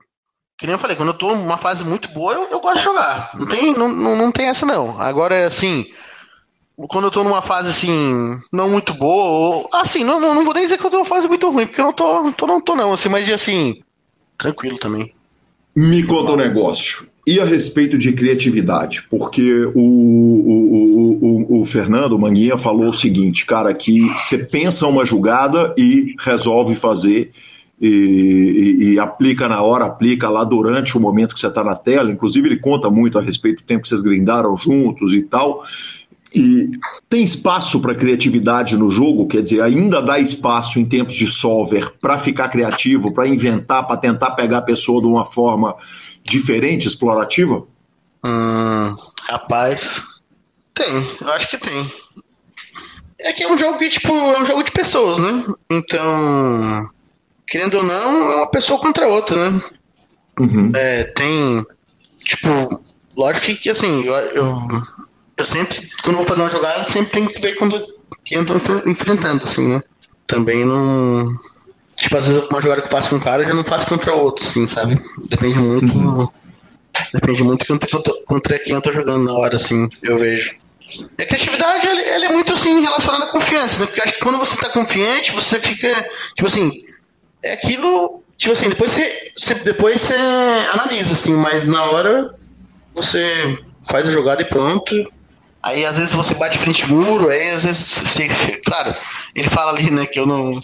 [0.58, 2.84] que nem eu falei, quando eu tô numa fase muito boa, eu, eu gosto de
[2.84, 3.32] jogar.
[3.36, 5.00] Não tem, não, não, não tem essa não.
[5.02, 5.86] Agora, assim,
[6.78, 10.54] quando eu tô numa fase assim, não muito boa, ou, assim, não, não, não vou
[10.54, 12.62] nem dizer que eu tô numa fase muito ruim, porque eu não tô, tô não
[12.62, 13.82] tô não, assim, mas assim,
[14.38, 15.14] tranquilo também.
[15.76, 17.08] Me conta um negócio.
[17.28, 19.04] E a respeito de criatividade?
[19.10, 25.04] Porque o, o, o, o, Fernando Manguinha falou o seguinte, cara, que você pensa uma
[25.04, 27.32] jogada e resolve fazer
[27.80, 31.76] e, e, e, aplica na hora, aplica lá durante o momento que você está na
[31.76, 32.12] tela.
[32.12, 35.64] Inclusive, ele conta muito a respeito do tempo que vocês grindaram juntos e tal.
[36.34, 36.72] E
[37.10, 41.90] tem espaço para criatividade no jogo, quer dizer, ainda dá espaço em tempos de solver
[42.02, 45.76] para ficar criativo, para inventar, para tentar pegar a pessoa de uma forma
[46.24, 47.64] diferente, explorativa?
[48.26, 48.96] Hum,
[49.30, 50.04] rapaz,
[50.74, 51.92] tem, eu acho que tem.
[53.20, 55.44] É que é um jogo que, tipo, é um jogo de pessoas, né?
[55.72, 56.90] Então,
[57.48, 59.62] querendo ou não, é uma pessoa contra outra, né?
[60.40, 60.72] Uhum.
[60.76, 61.66] É, tem,
[62.24, 62.50] tipo,
[63.16, 64.68] lógico que, assim, eu, eu,
[65.38, 67.86] eu, sempre, quando vou fazer uma jogada, sempre tenho que ver quando
[68.24, 68.56] quem eu tô
[68.90, 69.84] enfrentando, assim, né?
[70.28, 71.30] Também não
[71.98, 73.88] Tipo, às vezes uma jogada que eu faço com um cara eu já não faço
[73.88, 74.96] contra outro, assim, sabe?
[75.30, 75.94] Depende muito.
[75.98, 76.28] Uhum.
[77.14, 77.90] Depende muito contra,
[78.26, 80.56] contra quem eu tô jogando na hora, assim, eu vejo.
[81.18, 83.86] E a criatividade, ela, ela, é muito, assim, relacionada à confiança, né?
[83.86, 85.88] Porque acho que quando você tá confiante, você fica,
[86.36, 86.72] tipo assim,
[87.46, 90.16] é aquilo, tipo assim, depois você, você depois você
[90.74, 92.36] analisa, assim, mas na hora
[92.94, 94.96] você faz a jogada e pronto.
[95.62, 98.28] Aí às vezes você bate frente muro, aí às vezes você,
[98.66, 98.96] claro,
[99.36, 100.62] ele fala ali, né, que eu não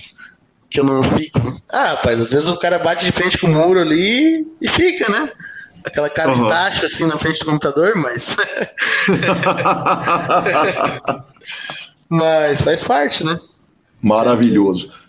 [0.69, 1.39] que eu não fico.
[1.71, 5.09] Ah, rapaz, às vezes o cara bate de frente com o muro ali e fica,
[5.11, 5.31] né?
[5.83, 6.43] Aquela cara uhum.
[6.43, 8.37] de taxa assim na frente do computador, mas.
[12.09, 13.37] mas faz parte, né?
[14.01, 15.00] Maravilhoso.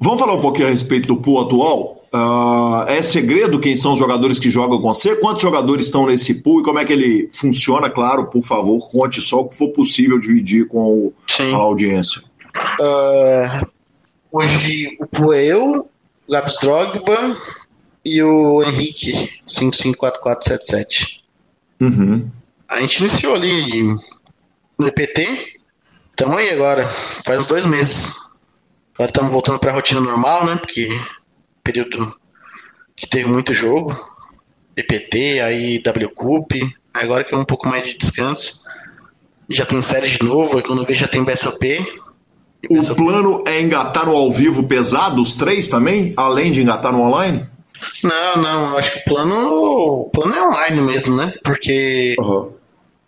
[0.00, 2.00] Vamos falar um pouquinho a respeito do pool atual?
[2.12, 5.14] Uh, é segredo quem são os jogadores que jogam com você?
[5.14, 7.88] Quantos jogadores estão nesse pool e como é que ele funciona?
[7.88, 11.12] Claro, por favor, conte só o que for possível dividir com
[11.52, 12.22] a audiência.
[12.80, 13.70] Uh,
[14.32, 17.36] Hoje o Pô é eu, o Gabs Drogba
[18.04, 21.24] e o Henrique 554477.
[21.80, 22.30] Uhum.
[22.68, 23.82] A gente iniciou ali
[24.78, 25.58] no EPT.
[26.10, 26.86] Estamos aí agora,
[27.24, 28.14] faz uns dois meses.
[29.00, 30.56] Agora estamos voltando para a rotina normal, né?
[30.56, 30.86] Porque
[31.64, 32.14] período
[32.94, 33.98] que teve muito jogo.
[34.76, 36.60] EPT, aí WCUP.
[36.92, 38.60] Agora que é um pouco mais de descanso.
[39.48, 41.78] Já tem série de novo, quando eu vejo já tem BSOP.
[42.68, 47.00] O plano é engatar no ao vivo pesado, os três também, além de engatar no
[47.00, 47.48] online?
[48.04, 51.32] Não, não, acho que o plano, o plano é online mesmo, né?
[51.42, 52.52] Porque uhum.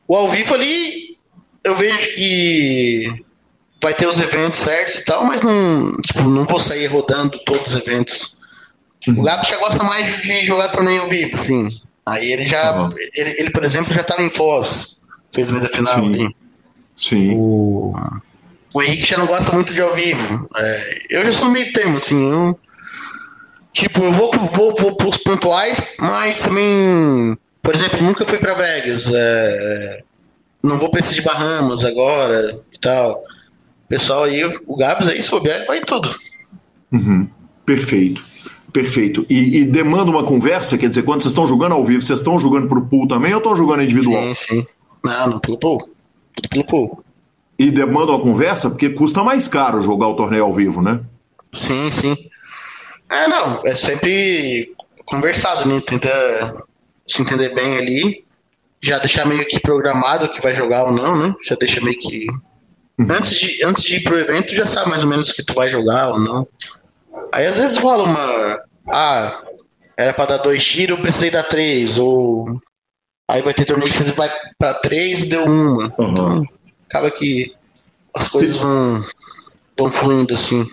[0.08, 1.18] o ao vivo ali,
[1.62, 3.22] eu vejo que
[3.82, 7.66] vai ter os eventos certos e tal, mas não, tipo, não vou sair rodando todos
[7.66, 8.38] os eventos.
[9.06, 9.20] Uhum.
[9.20, 11.68] O Gato já gosta mais de jogar torneio ao vivo, assim.
[12.06, 12.94] Aí ele já, uhum.
[13.14, 14.98] ele, ele, por exemplo, já estava em Foz,
[15.32, 16.14] fez a mesa final Sim.
[16.14, 16.36] ali.
[16.96, 17.34] Sim.
[17.34, 17.92] O
[18.74, 20.48] o Henrique já não gosta muito de ao vivo.
[20.56, 22.30] É, eu já sou meio termo, assim.
[22.30, 22.58] Eu,
[23.72, 29.10] tipo, eu vou, vou, vou pros pontuais, mas também, por exemplo, nunca fui para Vegas.
[29.12, 30.02] É,
[30.64, 33.22] não vou pra esse de Bahamas agora e tal.
[33.92, 36.08] Pessoal aí, o Gabs aí, se souber, vai tudo.
[36.90, 37.28] Uhum.
[37.66, 38.24] Perfeito.
[38.72, 39.26] Perfeito.
[39.28, 40.78] E, e, demanda uma conversa?
[40.78, 43.38] Quer dizer, quando vocês estão jogando ao vivo, vocês estão jogando pro pool também ou
[43.38, 44.22] estão jogando individual?
[44.22, 44.66] Sim, sim.
[45.04, 45.78] Não, não pelo pool.
[46.34, 47.04] Tudo pelo pool
[47.62, 51.00] e demanda uma conversa, porque custa mais caro jogar o torneio ao vivo, né?
[51.52, 52.16] Sim, sim.
[53.08, 54.74] É, não, é sempre
[55.04, 55.80] conversado, né?
[55.80, 56.08] Tenta
[57.06, 58.24] se entender bem ali,
[58.80, 61.34] já deixar meio que programado que vai jogar ou não, né?
[61.44, 62.26] Já deixa meio que.
[62.98, 63.06] Uhum.
[63.10, 65.68] Antes, de, antes de ir pro evento, já sabe mais ou menos que tu vai
[65.68, 66.46] jogar ou não.
[67.32, 68.62] Aí às vezes rola uma.
[68.92, 69.42] Ah,
[69.96, 72.44] era pra dar dois tiros, eu precisei dar três, ou.
[73.28, 75.92] Aí vai ter torneio que você vai pra três e deu uma.
[75.98, 76.10] Uhum.
[76.10, 76.44] Então,
[76.88, 77.54] acaba que
[78.14, 79.04] as coisas vão,
[79.78, 80.68] vão fluindo assim.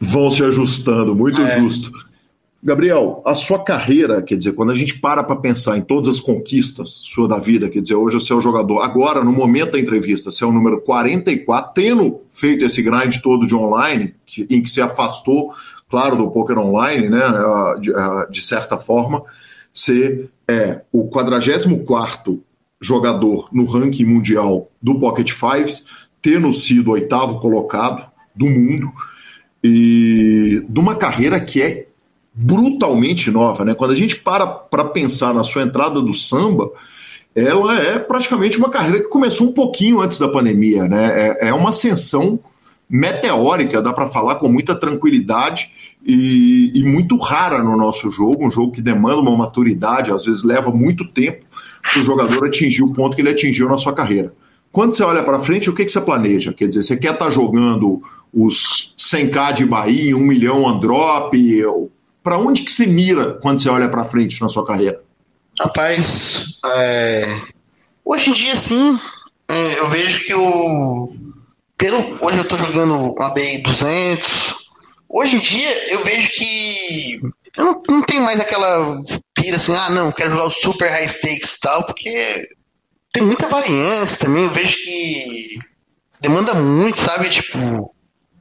[0.00, 1.58] Vão se ajustando, muito é.
[1.58, 1.90] justo.
[2.60, 6.18] Gabriel, a sua carreira, quer dizer, quando a gente para para pensar em todas as
[6.18, 9.78] conquistas sua da vida, quer dizer, hoje você é o jogador, agora, no momento da
[9.78, 14.60] entrevista, você é o número 44, tendo feito esse grind todo de online, que, em
[14.60, 15.52] que se afastou,
[15.88, 17.22] claro, do poker online, né,
[17.80, 17.92] de,
[18.28, 19.22] de certa forma,
[19.72, 22.42] você é o 44
[22.80, 25.84] jogador no ranking mundial do Pocket Fives,
[26.20, 28.90] tendo sido oitavo colocado do mundo
[29.62, 31.87] e de uma carreira que é
[32.40, 33.74] brutalmente nova, né?
[33.74, 36.70] Quando a gente para para pensar na sua entrada do samba,
[37.34, 41.36] ela é praticamente uma carreira que começou um pouquinho antes da pandemia, né?
[41.40, 42.38] É, é uma ascensão
[42.88, 45.72] meteórica, dá para falar com muita tranquilidade
[46.06, 50.42] e, e, muito rara no nosso jogo, um jogo que demanda uma maturidade, às vezes
[50.42, 51.44] leva muito tempo
[51.82, 54.32] para o jogador atingir o ponto que ele atingiu na sua carreira.
[54.72, 56.52] Quando você olha para frente, o que, que você planeja?
[56.52, 58.00] Quer dizer, você quer estar tá jogando
[58.32, 61.36] os 100k de Bahia, 1 milhão on drop?
[62.28, 65.02] Para onde que você mira quando você olha para frente na sua carreira?
[65.58, 67.40] Rapaz, é,
[68.04, 69.00] hoje em dia sim,
[69.48, 71.10] é, eu vejo que o.
[71.78, 74.54] Pelo, hoje eu tô jogando uma BI 200.
[75.08, 77.18] Hoje em dia eu vejo que.
[77.56, 81.08] Eu não, não tenho mais aquela pira assim, ah não, quero jogar o super high
[81.08, 82.46] stakes e tal, porque
[83.10, 84.44] tem muita variância também.
[84.44, 85.58] Eu vejo que
[86.20, 87.30] demanda muito, sabe?
[87.30, 87.94] Tipo,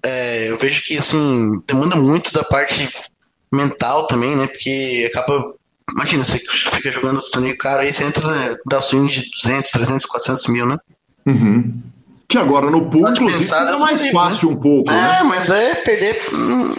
[0.04, 2.86] é, eu vejo que assim, demanda muito da parte
[3.51, 4.47] mental também, né?
[4.47, 5.55] Porque acaba.
[5.93, 10.05] Imagina, você fica jogando torneio cara, aí você entra né, da swing de 200, 300,
[10.05, 10.77] 400 mil, né?
[11.25, 11.81] Uhum.
[12.27, 15.23] Que agora no pool, inclusive, é dá mais fácil um pouco, É, né?
[15.23, 16.21] mas é perder.
[16.33, 16.75] Hum,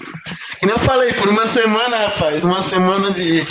[0.60, 3.46] que nem eu falei, por uma semana, rapaz, uma semana de.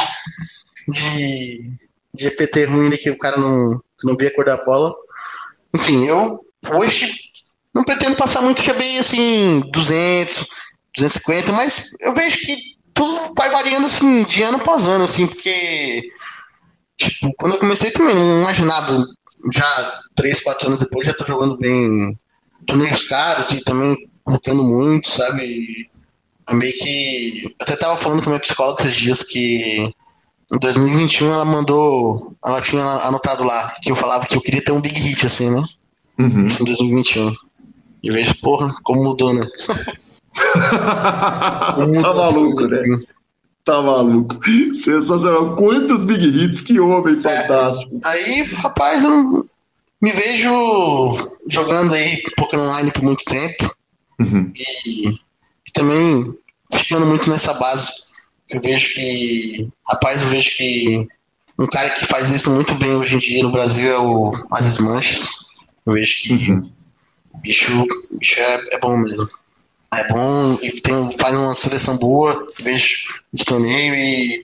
[0.88, 1.72] de.
[2.14, 4.94] de EPT ruim de que o cara não, não via a cor da bola.
[5.74, 6.40] Enfim, eu
[6.72, 7.12] hoje
[7.74, 10.48] não pretendo passar muito GB assim, 200,
[10.96, 16.12] 250, mas eu vejo que tudo vai variando assim, de ano após ano, assim, porque.
[16.98, 19.06] Tipo, quando eu comecei também, não imaginava.
[19.54, 22.10] Já 3, 4 anos depois, já tô jogando bem
[22.66, 25.44] torneios caros e também lutando muito, sabe?
[25.44, 25.90] E
[26.50, 27.44] é meio que.
[27.46, 29.94] eu Até tava falando com a minha psicóloga esses dias que
[30.52, 32.36] em 2021 ela mandou.
[32.44, 35.52] Ela tinha anotado lá que eu falava que eu queria ter um big hit, assim,
[35.52, 35.64] né?
[36.18, 36.46] Uhum.
[36.46, 37.34] Isso em 2021.
[38.02, 39.46] E vejo, porra, como mudou, né?
[40.38, 42.82] Tá maluco, né?
[43.64, 44.40] Tá maluco.
[44.74, 45.56] Sensacional.
[45.56, 48.00] Quantos big hits, que homem fantástico.
[48.06, 49.44] Aí, rapaz, eu não
[50.02, 51.18] me vejo
[51.50, 53.76] jogando aí Pokémon Online por muito tempo.
[54.20, 54.52] Uhum.
[54.56, 56.34] E, e também
[56.74, 57.92] ficando muito nessa base.
[58.50, 59.68] Eu vejo que.
[59.88, 61.08] Rapaz, eu vejo que
[61.60, 64.78] um cara que faz isso muito bem hoje em dia no Brasil é o Aziz
[64.78, 65.28] Manches.
[65.86, 66.72] Eu vejo que Uhum.
[67.34, 67.86] o bicho,
[68.20, 69.28] bicho é, é bom mesmo.
[69.94, 72.98] É bom e tem, faz uma seleção boa, vejo
[73.34, 74.44] de torneio e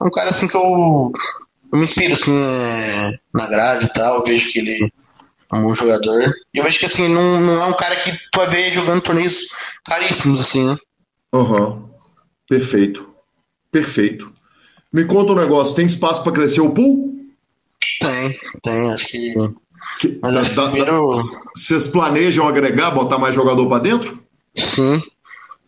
[0.00, 1.12] é um cara assim que eu,
[1.72, 4.92] eu me inspiro assim é, na grade e tal, eu vejo que ele
[5.52, 6.22] é um bom jogador.
[6.52, 9.00] E eu vejo que assim, não, não é um cara que tu vai ver jogando
[9.00, 9.42] torneios
[9.84, 10.76] caríssimos, assim, né?
[11.32, 11.88] Aham.
[12.48, 13.08] Perfeito.
[13.70, 14.32] Perfeito.
[14.92, 17.14] Me conta um negócio, tem espaço para crescer o pool?
[18.00, 19.34] Tem, tem, acho que.
[20.00, 21.12] Que- Mas acho que primeiro-
[21.54, 24.23] Vocês planejam agregar, botar mais jogador para dentro?
[24.54, 25.02] Sim.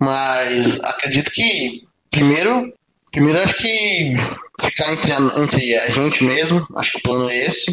[0.01, 2.73] Mas acredito que primeiro.
[3.11, 4.15] Primeiro acho que
[4.61, 7.73] ficar entre a, entre a gente mesmo, acho que o plano é esse.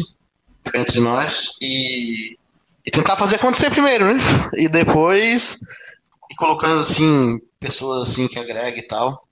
[0.64, 2.38] Ficar entre nós e,
[2.86, 4.20] e tentar fazer acontecer primeiro, né?
[4.56, 5.58] E depois
[6.30, 9.28] ir colocando assim, pessoas assim que agregam e tal.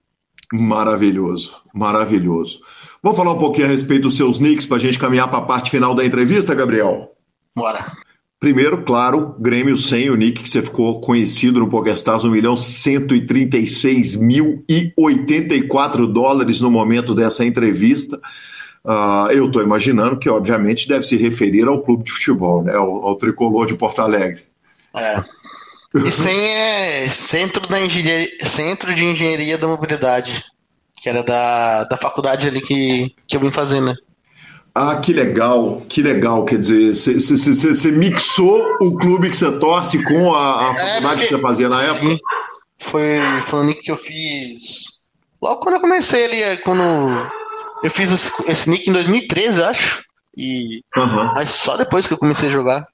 [0.53, 2.61] Maravilhoso, maravilhoso.
[3.03, 5.47] Vamos falar um pouquinho a respeito dos seus nicks para a gente caminhar para a
[5.47, 7.17] parte final da entrevista, Gabriel?
[7.57, 7.91] Bora.
[8.43, 14.17] Primeiro, claro, Grêmio sem o nick que você ficou conhecido no PokerStars, 1 milhão 136
[14.17, 18.21] mil e 84 dólares no momento dessa entrevista.
[18.85, 22.75] Ah, eu estou imaginando que, obviamente, deve se referir ao clube de futebol, né?
[22.75, 24.43] ao, ao tricolor de Porto Alegre.
[24.97, 25.23] É.
[26.05, 30.45] E sem é Centro, da Engenharia, Centro de Engenharia da Mobilidade,
[31.01, 33.95] que era da, da faculdade ali que, que eu vim fazer, né?
[34.75, 36.45] Ah, que legal, que legal.
[36.45, 41.29] Quer dizer, você mixou o clube que você torce com a, a faculdade porque- que
[41.35, 42.01] você fazia na época?
[42.07, 42.19] Sim.
[42.79, 44.85] Foi, foi um nick que eu fiz.
[45.41, 46.83] Logo quando eu comecei ali, é, quando.
[47.85, 50.03] Eu fiz esse, esse nick em 2013, eu acho.
[50.37, 51.33] E, Aham.
[51.35, 52.85] mas só depois que eu comecei a jogar.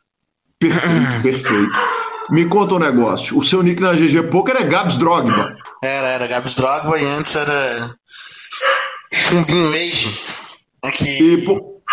[0.58, 0.88] Perfeito,
[1.22, 1.72] perfeito.
[2.30, 3.38] Me conta um negócio.
[3.38, 5.56] O seu nick na GG Poker é Gabs Drogba.
[5.82, 7.94] Era, era Gabs Drogba e antes era.
[9.12, 10.18] Chumbinho Age.
[10.84, 11.04] É que.
[11.04, 11.44] E,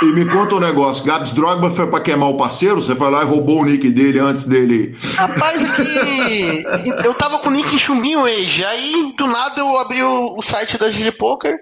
[0.01, 1.05] e me conta um negócio.
[1.05, 2.81] Gabs Drogba foi pra queimar o parceiro?
[2.81, 4.97] Você foi lá e roubou o nick dele antes dele.
[5.15, 8.63] Rapaz, é que eu tava com o nick em Chumbinho Age.
[8.65, 11.55] Aí, do nada, eu abri o, o site da GG Poker.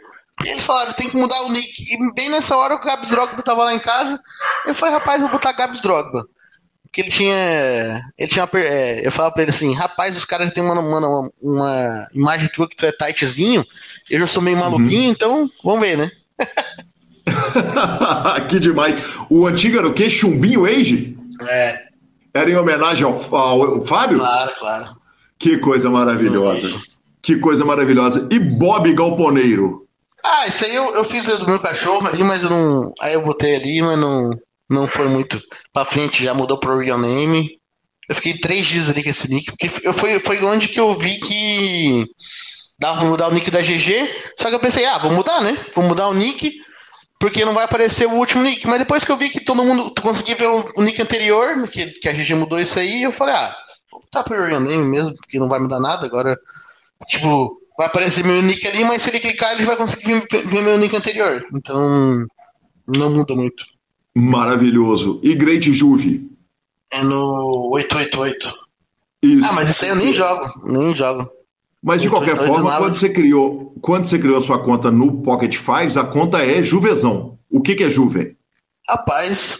[0.44, 1.84] E eles falaram, tem que mudar o nick.
[1.94, 4.20] E bem nessa hora o Gabs Drogba tava lá em casa.
[4.66, 6.28] Eu falei, rapaz, vou botar Gabs Drogba.
[6.84, 8.02] Porque ele tinha.
[8.18, 11.30] Ele tinha uma é, eu falava pra ele assim, rapaz, os caras têm uma, uma,
[11.42, 13.64] uma imagem tua que tu é tightzinho.
[14.10, 16.12] Eu já sou meio maluquinho, então vamos ver, né?
[18.50, 19.16] que demais.
[19.30, 20.10] O antigo era o quê?
[20.10, 21.18] Chumbinho Age?
[21.48, 21.80] É,
[22.34, 24.20] Era em homenagem ao, ao Fábio?
[24.20, 25.04] claro, claro.
[25.40, 26.80] Que coisa maravilhosa.
[27.22, 28.28] Que coisa maravilhosa.
[28.32, 29.88] E Bob Galponeiro?
[30.24, 32.92] Ah, isso aí eu, eu fiz do meu cachorro ali, mas eu não.
[33.02, 34.30] Aí eu botei ali, mas não,
[34.70, 35.42] não foi muito
[35.74, 37.58] pra frente, já mudou pro real name.
[38.08, 40.94] Eu fiquei três dias ali com esse nick, porque eu, foi, foi onde que eu
[40.94, 42.06] vi que
[42.80, 45.58] dava pra mudar o nick da GG, só que eu pensei, ah, vou mudar, né?
[45.74, 46.54] Vou mudar o nick,
[47.24, 48.68] porque não vai aparecer o último nick.
[48.68, 52.10] Mas depois que eu vi que todo mundo conseguia ver o, nick anterior, que, que
[52.10, 53.56] a GG mudou isso aí, eu falei, ah,
[53.90, 56.38] vou botar pro name mesmo, porque não vai mudar nada agora.
[57.08, 60.64] Tipo, vai aparecer meu nick ali, mas se ele clicar, ele vai conseguir ver, ver
[60.64, 61.46] meu nick anterior.
[61.54, 62.28] Então,
[62.86, 63.64] Não muda muito.
[64.14, 65.22] Maravilhoso.
[65.24, 66.30] E Great Juve?
[66.92, 68.54] É no 888.
[69.24, 69.46] Isso.
[69.50, 70.52] Ah, mas isso aí eu nem jogo.
[70.66, 71.32] Nem jogo.
[71.84, 75.58] Mas de qualquer forma, quando você criou, quando você criou a sua conta no Pocket
[75.58, 77.38] Fives, a conta é Juvezão.
[77.52, 78.38] O que, que é Juve?
[78.88, 79.58] Rapaz,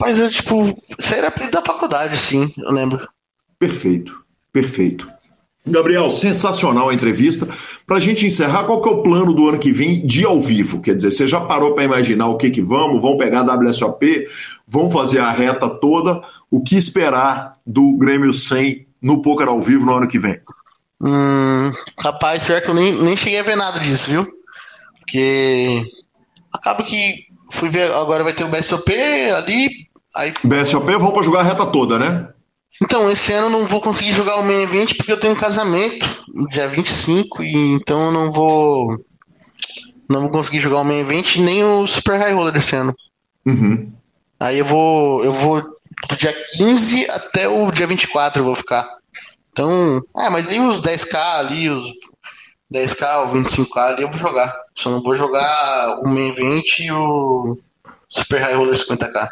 [0.00, 3.06] mas é tipo, isso era apelido da faculdade, sim, eu lembro.
[3.58, 4.18] Perfeito,
[4.50, 5.08] perfeito.
[5.66, 7.46] Gabriel, sensacional a entrevista.
[7.86, 10.40] Para a gente encerrar, qual que é o plano do ano que vem de ao
[10.40, 10.80] vivo?
[10.80, 13.02] Quer dizer, você já parou para imaginar o que que vamos?
[13.02, 14.26] Vamos pegar a WSOP?
[14.66, 16.22] Vamos fazer a reta toda?
[16.50, 20.40] O que esperar do Grêmio 100 no Poker ao vivo no ano que vem?
[21.02, 21.72] Hum,
[22.02, 24.26] rapaz, pior que eu nem, nem cheguei a ver nada disso, viu?
[24.98, 25.82] Porque
[26.52, 28.92] acaba que fui ver, agora vai ter o BSOP
[29.34, 29.88] ali.
[30.16, 30.32] Aí...
[30.42, 32.28] BSOP vamos para jogar a reta toda, né?
[32.80, 35.38] Então, esse ano eu não vou conseguir jogar o main event porque eu tenho um
[35.38, 38.88] casamento no dia 25 e então eu não vou
[40.08, 42.94] não vou conseguir jogar o main event nem o Super High Roller esse ano.
[43.44, 43.92] Uhum.
[44.38, 48.97] Aí eu vou eu vou do dia 15 até o dia 24 eu vou ficar.
[49.58, 51.84] Então, é, mas ali os 10k ali, os
[52.72, 54.54] 10k ou 25k ali eu vou jogar.
[54.72, 57.58] Só não vou jogar o main event e o
[58.08, 59.26] Super High Roller 50k.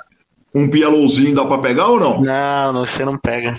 [0.52, 2.20] Um pialowzinho dá pra pegar ou não?
[2.20, 3.56] Não, não, você não pega.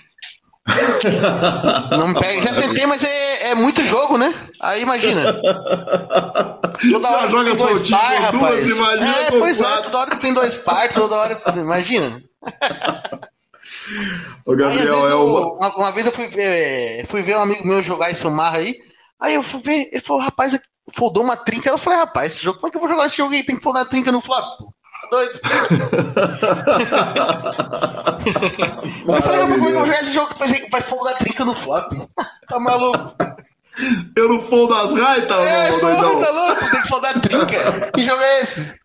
[1.98, 2.42] não pega.
[2.42, 4.36] Já tentei, mas é, é muito jogo, né?
[4.60, 5.40] Aí imagina.
[6.92, 8.66] Toda hora joga tem dois par, rapaz.
[8.66, 9.80] Duas, imagina é, pois é, quatro.
[9.80, 11.42] é, toda hora que tem dois par, toda hora.
[11.56, 12.22] Imagina.
[14.46, 15.54] O Gabriel aí, é uma...
[15.54, 15.76] uma...
[15.76, 15.92] uma.
[15.92, 18.76] vez eu fui ver, fui ver um amigo meu jogar esse marra aí.
[19.20, 20.60] Aí eu fui ver, ele falou, rapaz,
[20.94, 21.70] foldou uma trinca.
[21.70, 23.44] Eu falei, rapaz, esse jogo, como é que eu vou jogar esse jogo aí?
[23.44, 24.46] Tem que foldar a trinca no flop
[25.10, 25.40] doido.
[29.08, 31.94] eu falei, como é que eu jogar esse jogo que vai foldar trinca no flop?
[32.48, 33.16] tá maluco?
[34.16, 36.20] Eu não foldo as raitas, é, não, doidão.
[36.22, 37.92] Tá louco, tem que foldar trinca.
[37.94, 38.80] Que jogo é esse?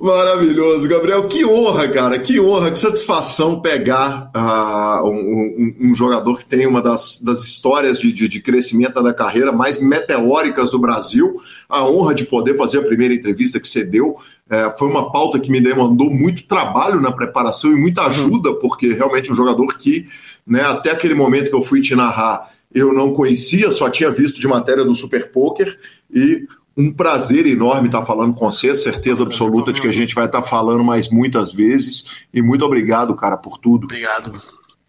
[0.00, 1.28] Maravilhoso, Gabriel.
[1.28, 2.18] Que honra, cara.
[2.18, 7.42] Que honra, que satisfação pegar uh, um, um, um, jogador que tem uma das, das
[7.42, 11.36] histórias de, de, de, crescimento da carreira mais meteóricas do Brasil.
[11.68, 14.16] A honra de poder fazer a primeira entrevista que você deu.
[14.48, 18.92] É, foi uma pauta que me demandou muito trabalho na preparação e muita ajuda, porque
[18.92, 20.06] realmente é um jogador que,
[20.46, 24.40] né, até aquele momento que eu fui te narrar, eu não conhecia, só tinha visto
[24.40, 25.78] de matéria do Super Poker
[26.12, 26.46] e
[26.76, 30.42] um prazer enorme estar falando com você, certeza absoluta de que a gente vai estar
[30.42, 32.24] falando mais muitas vezes.
[32.32, 33.84] E muito obrigado, cara, por tudo.
[33.84, 34.40] Obrigado.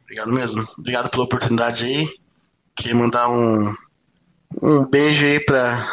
[0.04, 0.66] Obrigado mesmo.
[0.78, 2.10] Obrigado pela oportunidade aí.
[2.76, 3.76] Queria mandar um,
[4.62, 5.88] um beijo aí pra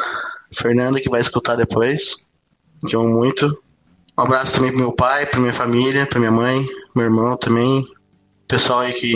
[0.52, 2.30] Fernanda, que vai escutar depois.
[2.86, 3.46] Que amo muito.
[4.18, 7.84] Um abraço também pro meu pai, pra minha família, pra minha mãe, meu irmão também.
[8.46, 9.14] Pessoal aí que.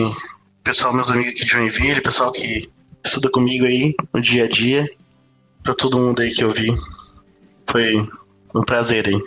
[0.62, 2.70] Pessoal, meus amigos aqui de Joinville, pessoal que
[3.04, 4.88] estuda comigo aí no dia a dia
[5.64, 6.72] para todo mundo aí que eu vi.
[7.66, 7.96] Foi
[8.54, 9.20] um prazer aí.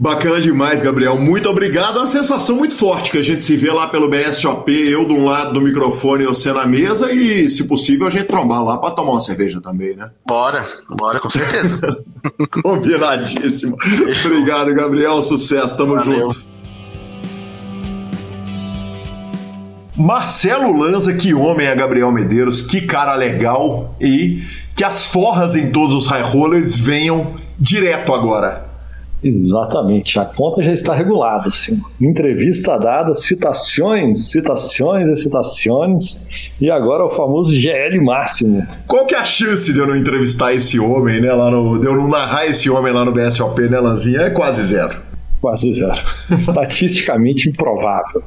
[0.00, 1.18] Bacana demais, Gabriel.
[1.18, 1.96] Muito obrigado.
[1.96, 5.12] É uma sensação muito forte que a gente se vê lá pelo BSOP, eu de
[5.12, 8.78] um lado do microfone e você na mesa, e, se possível, a gente trombar lá
[8.78, 10.10] para tomar uma cerveja também, né?
[10.24, 10.64] Bora,
[10.96, 12.04] bora, com certeza.
[12.62, 13.76] Combinadíssimo.
[14.24, 15.20] Obrigado, Gabriel.
[15.22, 16.28] Sucesso, tamo Valeu.
[16.28, 16.48] junto.
[19.96, 24.44] Marcelo Lanza, que homem é Gabriel Medeiros, que cara legal e
[24.78, 28.68] que as forras em todos os high rollers venham direto agora.
[29.20, 31.48] Exatamente, a conta já está regulada.
[31.48, 31.80] Assim.
[32.00, 36.22] Entrevista dada, citações, citações e citações,
[36.60, 38.64] e agora o famoso GL máximo.
[38.86, 41.32] Qual que é a chance de eu não entrevistar esse homem, né?
[41.32, 44.20] Lá no, de eu não narrar esse homem lá no BSOP, né, Lanzinha?
[44.20, 44.96] É quase zero.
[45.40, 46.00] Quase zero.
[46.30, 48.22] Estatisticamente improvável.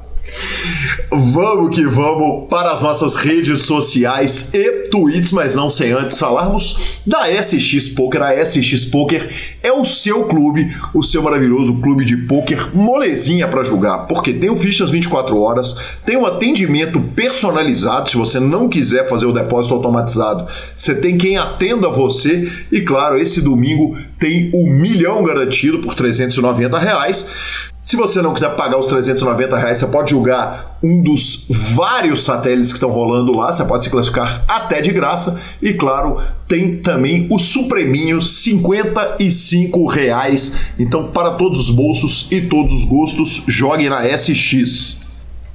[1.12, 7.00] Vamos que vamos para as nossas redes sociais e tweets, mas não sem antes falarmos
[7.06, 8.22] da SX Poker.
[8.22, 9.30] A SX Poker
[9.64, 14.50] é o seu clube, o seu maravilhoso clube de poker molezinha para jogar, porque tem
[14.50, 19.74] o fichas 24 horas, tem um atendimento personalizado, se você não quiser fazer o depósito
[19.74, 25.80] automatizado, você tem quem atenda você e claro, esse domingo tem o um milhão garantido
[25.80, 27.71] por 390 reais.
[27.82, 32.70] Se você não quiser pagar os 390 reais, você pode julgar um dos vários satélites
[32.70, 33.52] que estão rolando lá.
[33.52, 35.42] Você pode se classificar até de graça.
[35.60, 40.74] E claro, tem também o Supreminho, 55 reais.
[40.78, 45.00] Então, para todos os bolsos e todos os gostos, jogue na SX.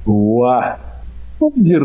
[0.05, 0.77] Boa!
[1.55, 1.79] De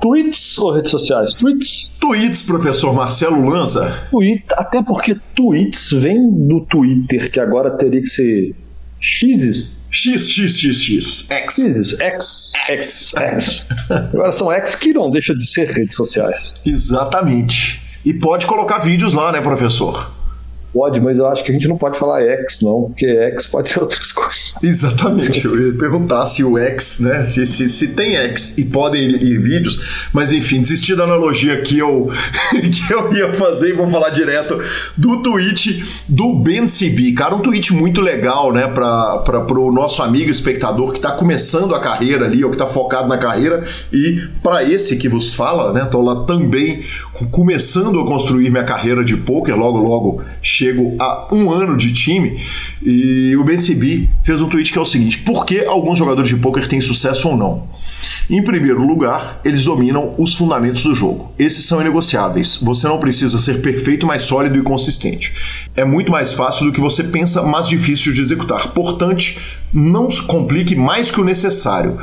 [0.00, 1.34] tweets ou redes sociais?
[1.34, 1.94] Tweets?
[2.00, 4.08] Tweets, professor Marcelo Lanza.
[4.10, 8.54] Tweet, até porque tweets vem do Twitter, que agora teria que ser
[9.08, 9.68] X?
[9.88, 11.26] X, X, X, X.
[11.30, 11.58] X.
[11.60, 13.66] X, X, X, X.
[13.88, 16.60] Agora são X que não deixa de ser redes sociais.
[16.66, 17.80] Exatamente.
[18.04, 20.12] E pode colocar vídeos lá, né, professor?
[20.76, 23.70] Pode, mas eu acho que a gente não pode falar X, não, porque X pode
[23.70, 24.52] ser outras coisas.
[24.62, 27.24] Exatamente, eu ia perguntar se o X, né?
[27.24, 31.78] Se, se, se tem X e podem ir, vídeos, mas enfim, desisti da analogia que
[31.78, 32.10] eu,
[32.52, 34.60] que eu ia fazer e vou falar direto
[34.94, 37.12] do tweet do Ben CB.
[37.12, 41.80] Cara, um tweet muito legal, né, para o nosso amigo espectador que está começando a
[41.80, 45.88] carreira ali, ou que está focado na carreira, e para esse que vos fala, né?
[45.90, 46.84] Tô lá também
[47.30, 50.22] começando a construir minha carreira de poker, logo, logo
[50.66, 52.40] chego a um ano de time.
[52.82, 56.36] E o BNCB fez um tweet que é o seguinte: por que alguns jogadores de
[56.36, 57.76] poker têm sucesso ou não?
[58.28, 61.32] Em primeiro lugar, eles dominam os fundamentos do jogo.
[61.38, 62.58] Esses são inegociáveis.
[62.60, 65.32] Você não precisa ser perfeito, mas sólido e consistente.
[65.74, 68.72] É muito mais fácil do que você pensa, mas difícil de executar.
[68.72, 69.36] Portanto,
[69.72, 71.98] não se complique mais que o necessário.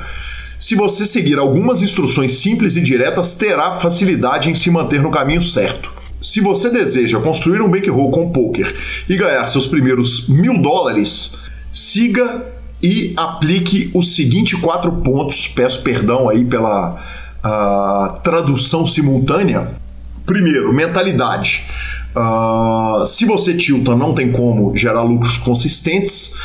[0.57, 5.41] Se você seguir algumas instruções simples e diretas, terá facilidade em se manter no caminho
[5.41, 5.92] certo.
[6.23, 8.73] Se você deseja construir um bankroll com poker
[9.09, 11.35] e ganhar seus primeiros mil dólares,
[11.69, 12.45] siga
[12.81, 15.49] e aplique os seguintes quatro pontos.
[15.49, 16.95] Peço perdão aí pela
[17.43, 19.75] uh, tradução simultânea.
[20.25, 21.65] Primeiro, mentalidade.
[22.15, 26.35] Uh, se você tilta, não tem como gerar lucros consistentes.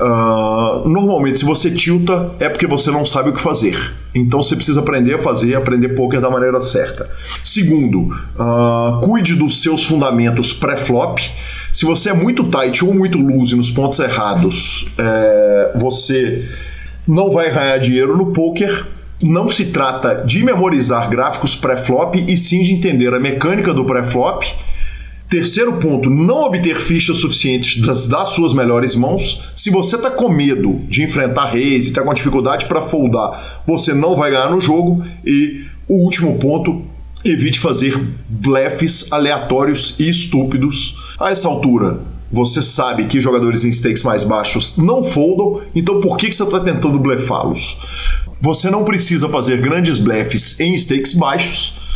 [0.00, 3.76] Uh, normalmente, se você tilta, é porque você não sabe o que fazer.
[4.14, 7.08] Então você precisa aprender a fazer, aprender poker da maneira certa.
[7.44, 11.18] Segundo, uh, cuide dos seus fundamentos pré-flop.
[11.72, 16.48] Se você é muito tight ou muito loose nos pontos errados, é, você
[17.06, 18.86] não vai ganhar dinheiro no poker.
[19.20, 24.44] Não se trata de memorizar gráficos pré-flop e sim de entender a mecânica do pré-flop
[25.28, 29.42] Terceiro ponto, não obter fichas suficientes das, das suas melhores mãos.
[29.54, 33.92] Se você está com medo de enfrentar reis e está com dificuldade para foldar, você
[33.92, 35.04] não vai ganhar no jogo.
[35.22, 36.82] E o último ponto,
[37.22, 40.96] evite fazer blefs aleatórios e estúpidos.
[41.20, 42.00] A essa altura,
[42.32, 46.42] você sabe que jogadores em stakes mais baixos não foldam, então por que, que você
[46.42, 47.78] está tentando blefá-los?
[48.40, 51.87] Você não precisa fazer grandes blefs em stakes baixos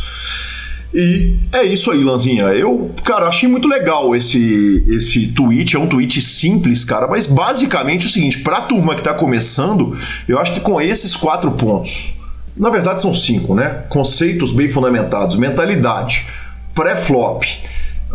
[0.93, 2.45] e é isso aí, Lanzinha.
[2.49, 5.75] Eu, cara, achei muito legal esse, esse tweet.
[5.75, 9.97] É um tweet simples, cara, mas basicamente é o seguinte: pra turma que tá começando,
[10.27, 12.13] eu acho que com esses quatro pontos,
[12.55, 13.83] na verdade são cinco, né?
[13.89, 16.27] Conceitos bem fundamentados, mentalidade,
[16.75, 17.43] pré-flop.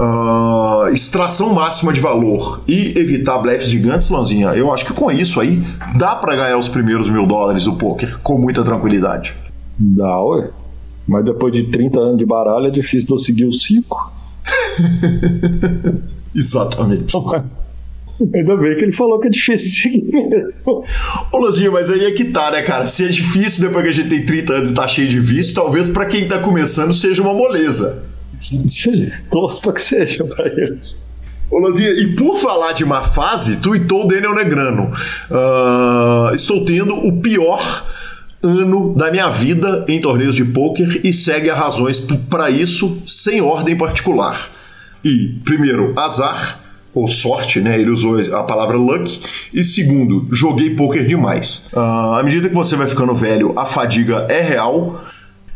[0.01, 5.41] Uh, extração máxima de valor e evitar blefs gigantes, Lanzinha, eu acho que com isso
[5.41, 5.61] aí
[5.97, 9.35] dá para ganhar os primeiros mil dólares do poker com muita tranquilidade.
[9.76, 10.51] Dá, ué.
[11.09, 14.12] Mas depois de 30 anos de baralho é difícil de eu seguir os 5.
[16.34, 17.16] Exatamente.
[18.34, 19.92] Ainda bem que ele falou que é difícil
[21.32, 22.86] Ô, Luzinho, mas aí é que tá, né, cara?
[22.86, 25.54] Se é difícil depois que a gente tem 30 anos e tá cheio de vício,
[25.54, 28.04] talvez para quem tá começando seja uma moleza.
[29.30, 31.02] Torço pra que seja pra eles.
[31.50, 34.92] Ô, Luzinha, e por falar de má fase, tuitou o Daniel Negrano.
[35.30, 37.86] Uh, estou tendo o pior
[38.43, 43.41] ano da minha vida em torneios de pôquer e segue as razões para isso sem
[43.41, 44.51] ordem particular.
[45.05, 46.61] E, primeiro, azar,
[46.95, 47.78] ou sorte, né?
[47.80, 49.20] Ele usou a palavra luck.
[49.53, 51.68] E segundo, joguei pôquer demais.
[51.72, 55.05] Uh, à medida que você vai ficando velho, a fadiga é real.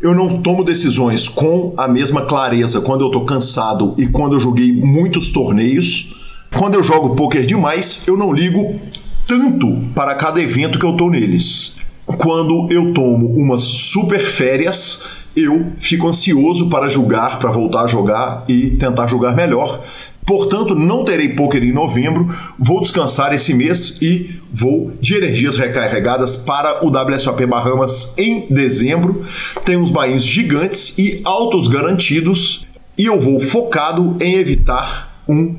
[0.00, 4.40] Eu não tomo decisões com a mesma clareza quando eu tô cansado e quando eu
[4.40, 6.14] joguei muitos torneios.
[6.56, 8.78] Quando eu jogo pôquer demais, eu não ligo
[9.26, 11.80] tanto para cada evento que eu tô neles
[12.18, 15.02] quando eu tomo umas super férias,
[15.36, 19.82] eu fico ansioso para julgar, para voltar a jogar e tentar jogar melhor.
[20.24, 26.36] Portanto, não terei poker em novembro, vou descansar esse mês e vou de energias recarregadas
[26.36, 29.24] para o WSOP Bahamas em dezembro.
[29.64, 35.56] Temos bains gigantes e altos garantidos e eu vou focado em evitar um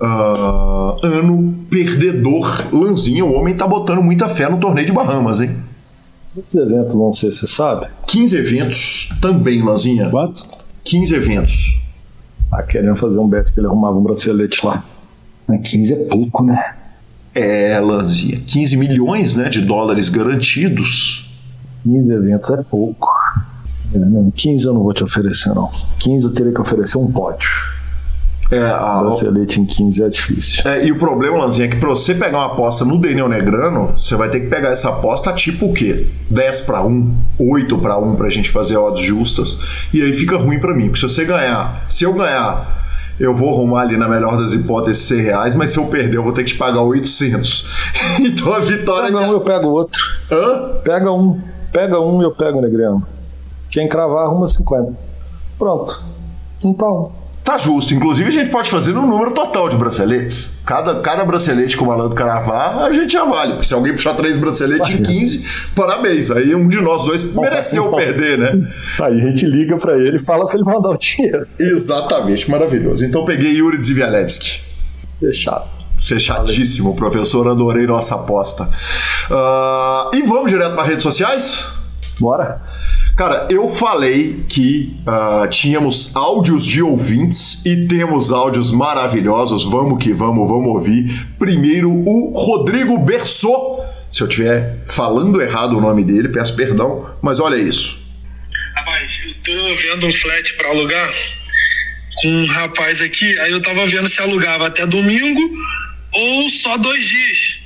[0.00, 2.64] uh, ano perdedor.
[2.72, 5.56] Lanzinha, o homem tá botando muita fé no torneio de Bahamas, hein?
[6.36, 7.86] Quantos eventos vão ser, você sabe?
[8.08, 10.10] 15 eventos também, Lanzinha.
[10.10, 10.44] Quanto?
[10.84, 11.80] 15 eventos.
[12.52, 14.84] Ah, querendo fazer um bet que ele arrumava um bracelete lá.
[15.48, 16.74] Mas 15 é pouco, né?
[17.34, 18.38] É, Lanzinha.
[18.46, 21.26] 15 milhões né, de dólares garantidos.
[21.84, 23.08] 15 eventos é pouco.
[23.94, 25.70] É, não, 15 eu não vou te oferecer, não.
[26.00, 27.48] 15 eu teria que oferecer um pódio.
[28.50, 30.70] É, a, Bracelete em 15 é difícil.
[30.70, 33.92] É, e o problema, Lanzinho, é que pra você pegar uma aposta no Daniel Negrano,
[33.96, 36.06] você vai ter que pegar essa aposta tipo o quê?
[36.30, 39.58] 10 para 1, 8 para 1 pra gente fazer odds justas.
[39.92, 40.86] E aí fica ruim para mim.
[40.86, 42.84] Porque se você ganhar, se eu ganhar
[43.18, 46.22] eu vou arrumar ali na melhor das hipóteses 100 reais, mas se eu perder eu
[46.22, 47.66] vou ter que te pagar 800.
[48.20, 49.10] então a vitória...
[49.10, 50.00] Pega um, eu pego outro.
[50.30, 50.80] Hã?
[50.84, 51.40] Pega um.
[51.72, 53.06] Pega um e eu pego o Negrano.
[53.70, 54.92] Quem cravar arruma 50.
[55.58, 56.02] Pronto.
[56.62, 57.25] Então...
[57.46, 57.94] Tá justo.
[57.94, 60.50] Inclusive, a gente pode fazer no número total de braceletes.
[60.66, 63.52] Cada, cada bracelete com o malandro cravar, a gente já vale.
[63.52, 66.28] Porque se alguém puxar três braceletes em 15, parabéns.
[66.32, 68.68] Aí um de nós dois mereceu perder, né?
[69.00, 71.46] Aí a gente liga pra ele e fala pra ele mandar o dinheiro.
[71.56, 73.04] Exatamente, maravilhoso.
[73.04, 74.62] Então peguei Yuri Zivialewski.
[75.20, 75.68] Fechado.
[76.00, 77.48] Fechadíssimo, professor.
[77.48, 78.64] Adorei nossa aposta.
[78.64, 81.68] Uh, e vamos direto para redes sociais?
[82.18, 82.60] Bora.
[83.16, 89.64] Cara, eu falei que uh, tínhamos áudios de ouvintes e temos áudios maravilhosos.
[89.64, 91.26] Vamos que vamos, vamos ouvir.
[91.38, 93.82] Primeiro, o Rodrigo Berçot.
[94.10, 97.98] Se eu estiver falando errado o nome dele, peço perdão, mas olha isso.
[98.76, 101.10] Rapaz, eu tô vendo um flat para alugar
[102.20, 105.40] com um rapaz aqui, aí eu tava vendo se alugava até domingo
[106.12, 107.60] ou só dois dias.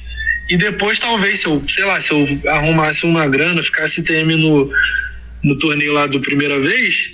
[0.49, 4.71] E depois, talvez, se eu, sei lá, se eu arrumasse uma grana, ficasse TM no,
[5.43, 7.13] no torneio lá do primeira vez,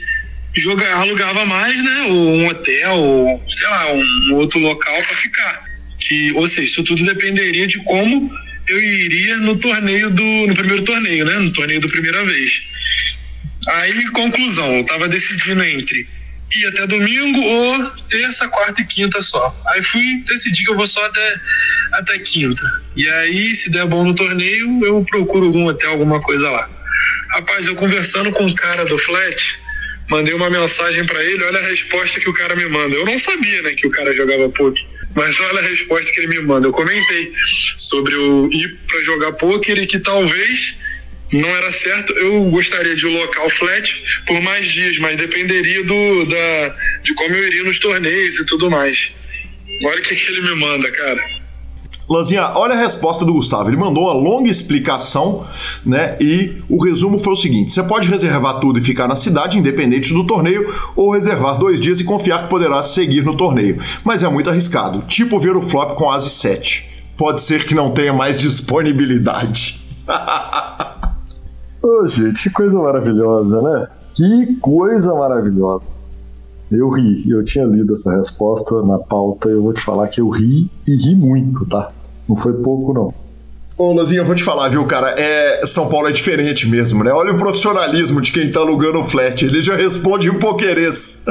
[0.55, 2.03] jogar, alugava mais, né?
[2.09, 5.65] Ou um hotel, ou, sei lá, um outro local para ficar.
[5.99, 8.31] Que, ou seja, isso tudo dependeria de como
[8.69, 10.47] eu iria no torneio do.
[10.47, 11.35] no primeiro torneio, né?
[11.39, 12.63] No torneio do primeira vez.
[13.69, 16.07] Aí, conclusão, eu tava decidindo entre
[16.55, 19.55] ir até domingo ou terça, quarta e quinta só.
[19.69, 21.41] Aí fui decidir que eu vou só até,
[21.93, 22.63] até quinta.
[22.95, 26.71] E aí, se der bom no torneio, eu procuro algum hotel, alguma coisa lá.
[27.35, 29.59] Rapaz, eu conversando com o cara do flat,
[30.09, 32.97] mandei uma mensagem para ele, olha a resposta que o cara me manda.
[32.97, 34.85] Eu não sabia, né, que o cara jogava poker,
[35.15, 36.67] mas olha a resposta que ele me manda.
[36.67, 37.33] Eu comentei
[37.77, 40.79] sobre o ir para jogar poker e que talvez
[41.33, 42.13] não era certo.
[42.15, 47.35] Eu gostaria de locar o flat por mais dias, mas dependeria do da de como
[47.35, 49.15] eu iria nos torneios e tudo mais.
[49.85, 51.46] Olha o que, que ele me manda, cara.
[52.09, 53.69] Lanzinha, olha a resposta do Gustavo.
[53.69, 55.45] Ele mandou uma longa explicação,
[55.85, 56.17] né?
[56.21, 60.13] E o resumo foi o seguinte: você pode reservar tudo e ficar na cidade, independente
[60.13, 63.81] do torneio, ou reservar dois dias e confiar que poderá seguir no torneio.
[64.05, 65.03] Mas é muito arriscado.
[65.03, 66.97] Tipo ver o flop com Asi 7.
[67.17, 69.83] Pode ser que não tenha mais disponibilidade.
[71.83, 73.89] Ô, oh, gente, que coisa maravilhosa, né?
[74.15, 75.96] Que coisa maravilhosa.
[76.71, 80.29] Eu ri, eu tinha lido essa resposta na pauta, eu vou te falar que eu
[80.29, 81.91] ri e ri muito, tá?
[82.29, 83.15] Não foi pouco, não.
[83.79, 85.15] Ô, Lazinha, eu vou te falar, viu, cara?
[85.19, 87.13] É, São Paulo é diferente mesmo, né?
[87.13, 89.45] Olha o profissionalismo de quem tá alugando o flat.
[89.45, 91.25] Ele já responde em poquerês.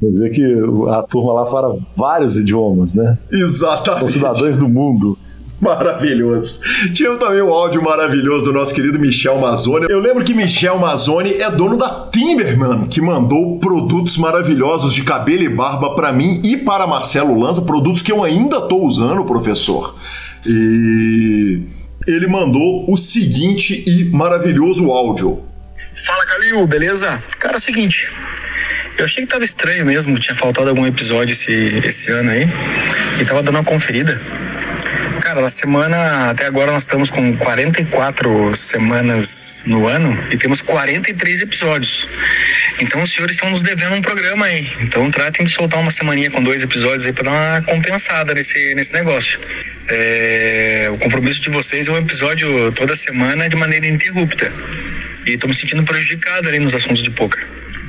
[0.00, 0.44] Você vê que
[0.90, 3.18] a turma lá fala vários idiomas, né?
[3.32, 4.00] Exatamente.
[4.00, 5.18] São cidadãos do mundo.
[5.60, 6.60] Maravilhoso.
[6.92, 9.86] Tinha também o um áudio maravilhoso do nosso querido Michel Mazzoni.
[9.88, 15.42] Eu lembro que Michel Mazzoni é dono da Timberman, que mandou produtos maravilhosos de cabelo
[15.42, 19.96] e barba para mim e para Marcelo Lanza, produtos que eu ainda tô usando, professor.
[20.46, 21.62] E
[22.06, 25.42] ele mandou o seguinte e maravilhoso áudio.
[26.04, 27.22] Fala, Calil, beleza?
[27.38, 28.08] Cara, é o seguinte,
[28.98, 31.52] eu achei que tava estranho mesmo, tinha faltado algum episódio esse,
[31.84, 32.46] esse ano aí,
[33.20, 34.20] e tava dando uma conferida.
[35.20, 41.42] Cara, na semana, até agora nós estamos com 44 semanas no ano e temos 43
[41.42, 42.08] episódios.
[42.78, 44.70] Então os senhores estão nos devendo um programa aí.
[44.80, 48.74] Então tratem de soltar uma semaninha com dois episódios aí para dar uma compensada nesse,
[48.74, 49.40] nesse negócio.
[49.88, 54.52] É, o compromisso de vocês é um episódio toda semana de maneira ininterrupta.
[55.26, 57.46] E estou me sentindo prejudicado ali nos assuntos de poker.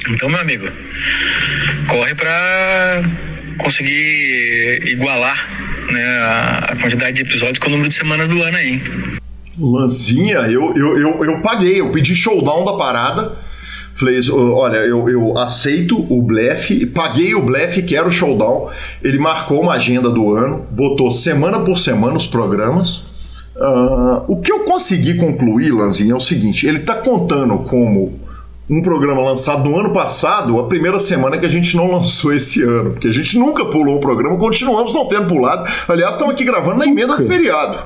[0.07, 0.69] Então, meu amigo,
[1.87, 3.01] corre para
[3.57, 6.19] conseguir igualar né,
[6.69, 8.81] a quantidade de episódios com o número de semanas do ano aí.
[9.57, 13.33] Lanzinha, eu, eu, eu, eu paguei, eu pedi showdown da parada.
[13.95, 18.69] Falei, olha, eu, eu aceito o blefe, paguei o blefe, quero o showdown.
[19.01, 23.05] Ele marcou uma agenda do ano, botou semana por semana os programas.
[23.55, 28.19] Uh, o que eu consegui concluir, Lanzinha, é o seguinte: ele está contando como
[28.69, 32.63] um programa lançado no ano passado, a primeira semana que a gente não lançou esse
[32.63, 35.69] ano, porque a gente nunca pulou um programa, continuamos não tendo pulado.
[35.87, 37.79] Aliás, estamos aqui gravando na emenda do feriado.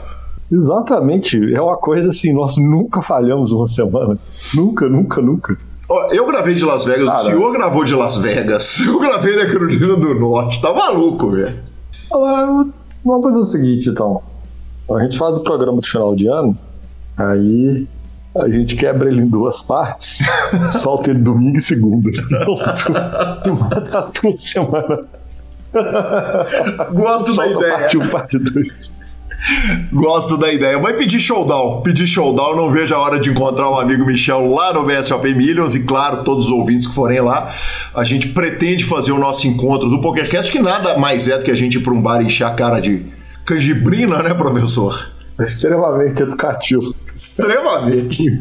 [0.51, 4.17] Exatamente, é uma coisa assim, nós nunca falhamos uma semana.
[4.55, 5.57] Nunca, nunca, nunca.
[6.11, 9.45] Eu gravei de Las Vegas, Cara, o senhor gravou de Las Vegas, eu gravei da
[9.45, 11.55] Carolina do Norte, tá maluco, velho.
[13.05, 14.21] Vamos fazer o seguinte, então.
[14.91, 16.57] A gente faz o programa de final de ano,
[17.15, 17.87] aí
[18.35, 20.19] a gente quebra ele em duas partes,
[20.73, 22.09] solta ele domingo e segunda.
[23.45, 24.99] E mata semana.
[26.93, 27.77] Gosto Solta da ideia.
[27.77, 28.93] Parte 1, parte 2.
[29.91, 30.77] Gosto da ideia.
[30.79, 31.81] Vai pedir showdown.
[31.81, 32.55] Pedir showdown.
[32.55, 35.75] Não vejo a hora de encontrar um amigo Michel lá no BSOP Millions.
[35.75, 37.53] E claro, todos os ouvintes que forem lá.
[37.93, 41.51] A gente pretende fazer o nosso encontro do PokerCast, que nada mais é do que
[41.51, 43.05] a gente ir para um bar encher a cara de
[43.45, 45.09] canjibrina, né, professor?
[45.39, 46.93] É extremamente educativo.
[47.19, 48.39] Extremamente.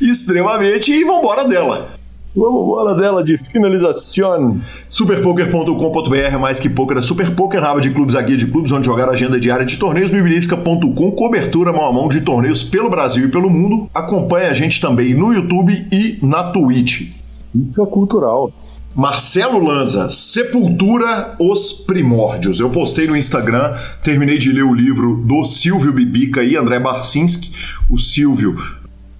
[0.00, 0.90] Extremamente.
[0.90, 1.94] E vambora dela.
[2.34, 4.60] Vamos bola dela de finalização.
[4.88, 8.72] Superpoker.com.br, mais que poker, é Super Poker, na aba de clubes, a guia de clubes,
[8.72, 12.90] onde jogar a agenda diária de torneios, bibilisca.com, cobertura mão a mão de torneios pelo
[12.90, 13.88] Brasil e pelo mundo.
[13.94, 17.12] Acompanhe a gente também no YouTube e na Twitch.
[17.54, 18.50] Dica cultural.
[18.94, 22.60] Marcelo Lanza, Sepultura, Os Primórdios.
[22.60, 27.50] Eu postei no Instagram, terminei de ler o livro do Silvio Bibica e André Barcinski.
[27.90, 28.56] O Silvio,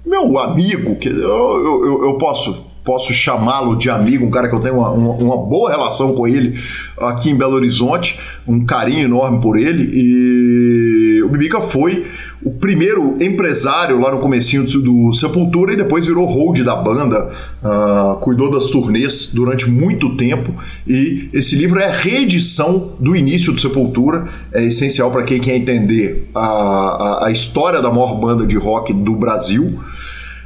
[0.07, 4.61] meu amigo, que eu, eu, eu posso posso chamá-lo de amigo, um cara que eu
[4.61, 6.61] tenho uma, uma, uma, boa relação com ele
[6.99, 9.91] aqui em Belo Horizonte, um carinho enorme por ele.
[9.91, 12.07] E o Bibica foi
[12.45, 17.33] o primeiro empresário lá no comecinho do Sepultura e depois virou hold da banda,
[17.63, 20.55] uh, cuidou das turnês durante muito tempo.
[20.87, 25.57] E esse livro é a reedição do início do Sepultura, é essencial para quem quer
[25.57, 29.79] entender a, a, a história da maior banda de rock do Brasil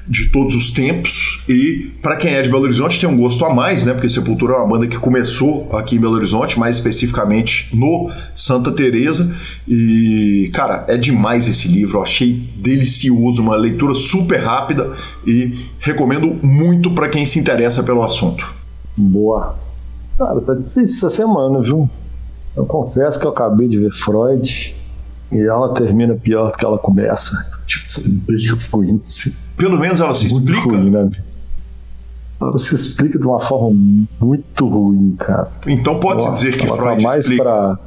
[0.08, 3.54] de todos os tempos e para quem é de Belo Horizonte tem um gosto a
[3.54, 3.92] mais, né?
[3.92, 8.72] Porque Sepultura é uma banda que começou aqui em Belo Horizonte, mais especificamente no Santa
[8.72, 9.34] Teresa
[9.66, 14.92] e cara, é demais esse livro, eu achei delicioso, uma leitura super rápida
[15.26, 18.54] e recomendo muito para quem se interessa pelo assunto.
[18.96, 19.56] Boa.
[20.16, 21.88] Cara, tá difícil essa semana, viu?
[22.56, 24.74] Eu confesso que eu acabei de ver Freud
[25.30, 27.36] e ela termina pior do que ela começa.
[27.66, 29.00] Tipo, brilho ruim.
[29.58, 30.76] Pelo menos ela se muito explica.
[30.76, 31.10] Ruim, né?
[32.40, 33.76] Ela se explica de uma forma
[34.20, 35.48] muito ruim, cara.
[35.66, 37.42] Então pode-se dizer que ela Freud tá mais explica.
[37.42, 37.78] Pra...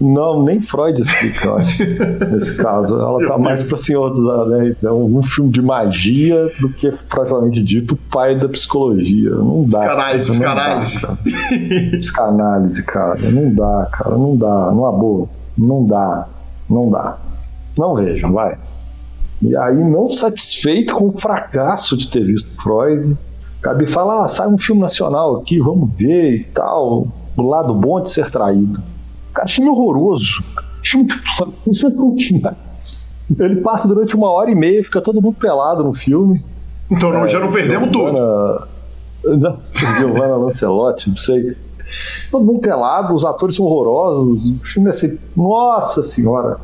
[0.00, 1.78] Não, nem Freud explica, eu acho,
[2.32, 2.98] nesse caso.
[2.98, 4.82] Ela tá mais pra Senhor dos Anéis.
[4.82, 9.30] É um filme de magia do que, propriamente dito, pai da psicologia.
[9.30, 9.78] Não dá.
[9.78, 11.00] Psicanálise, não psicanálise.
[11.00, 11.18] cara.
[12.00, 13.30] Psicanálise, cara.
[13.30, 14.18] Não dá, cara.
[14.18, 14.70] Não dá.
[14.72, 15.28] Numa boa.
[15.56, 16.26] Não dá.
[16.68, 17.18] Não dá.
[17.78, 18.58] Não vejam, vai.
[19.40, 23.16] E aí, não satisfeito com o fracasso de ter visto Freud,
[23.62, 27.06] Gabi fala: ah, sai um filme nacional aqui, vamos ver e tal.
[27.36, 28.82] O lado bom de ser traído.
[29.32, 30.42] Cara, filme horroroso.
[30.82, 32.56] Filme é demais.
[33.38, 36.42] Ele passa durante uma hora e meia, fica todo mundo pelado no filme.
[36.90, 38.10] Então não- já não perdemos tudo.
[38.10, 38.68] Giovanna,
[39.24, 39.58] não,
[39.98, 41.54] Giovanna Lancelotti, não sei.
[42.30, 44.50] Todo mundo pelado, os atores são horrorosos.
[44.50, 46.58] O filme é assim, nossa senhora.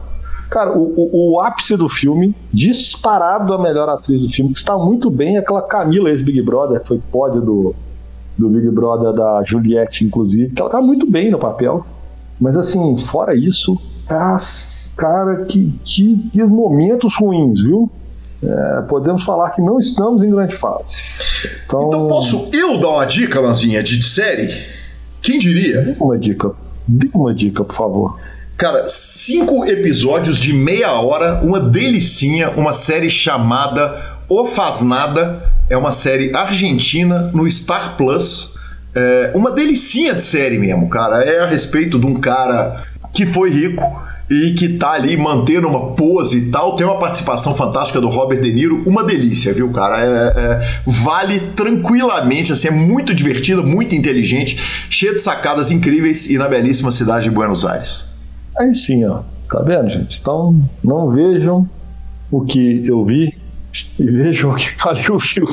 [0.51, 4.77] Cara, o, o- o ápice do filme, disparado a melhor atriz do filme, que está
[4.77, 7.75] muito bem, é aquela Camila, ex-Big Brother, foi pódio do,
[8.39, 11.85] do Big Brother da Juliette, inclusive, que ela tá muito bem no papel.
[12.41, 17.91] Mas assim, fora isso, as- cara, que, que, que momentos ruins, viu?
[18.43, 21.03] É, podemos falar que não estamos em grande fase.
[21.67, 24.53] Então, Então posso eu dar uma dica, Lanzinha, de série?
[25.23, 25.81] Quem diria?
[25.81, 26.51] Dê uma dica.
[26.87, 28.19] Dê uma dica, por favor.
[28.57, 35.53] Cara, cinco episódios de meia hora, uma delicinha, uma série chamada O Faz Nada.
[35.69, 38.55] É uma série argentina no Star Plus.
[38.95, 41.25] É uma delicinha de série mesmo, cara.
[41.25, 45.95] É a respeito de um cara que foi rico e que tá ali mantendo uma
[45.95, 46.77] pose e tal.
[46.77, 48.85] Tem uma participação fantástica do Robert De Niro.
[48.87, 50.01] Uma delícia, viu, cara?
[50.01, 56.39] É- é- vale tranquilamente, assim, é muito divertida, muito inteligente, cheia de sacadas incríveis e
[56.39, 58.14] na belíssima cidade de Buenos Aires.
[58.57, 59.23] Aí sim, ó.
[59.51, 60.19] Tá vendo, gente?
[60.21, 61.69] Então, não vejam
[62.31, 63.37] o que eu vi
[63.99, 65.49] e vejam o que Calil viu.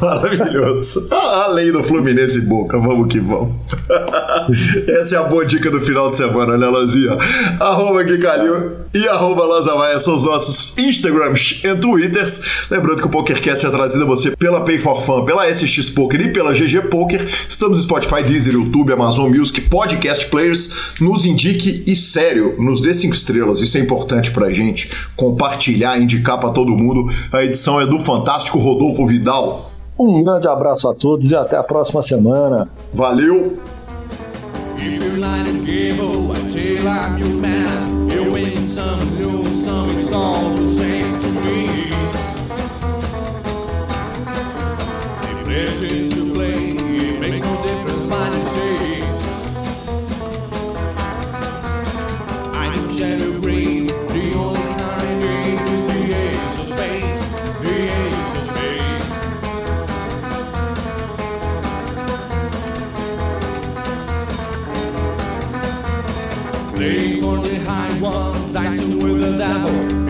[0.00, 1.08] Maravilhoso.
[1.10, 3.54] A lei do Fluminense e Boca, vamos que vamos.
[5.00, 7.16] Essa é a boa dica do final de semana, né, Lazinha?
[7.58, 12.66] Arroba Kikaliu e arroba Lazamaia são os nossos Instagrams e Twitters.
[12.70, 16.20] Lembrando que o PokerCast é trazido a você pela Pay for Fun, pela SX Poker
[16.20, 17.28] e pela GG Poker.
[17.48, 20.94] Estamos no Spotify, Deezer, YouTube, Amazon Music, Podcast Players.
[21.00, 23.60] Nos indique e, sério, nos dê cinco estrelas.
[23.60, 24.90] Isso é importante pra gente.
[25.14, 27.12] Compartilhar, indicar pra todo mundo.
[27.32, 29.70] A edição é do fantástico Rodolfo Vidal.
[29.98, 32.68] Um grande abraço a todos e até a próxima semana.
[32.92, 33.58] Valeu!
[45.48, 46.15] If
[67.58, 70.05] behind one dancing with the devil.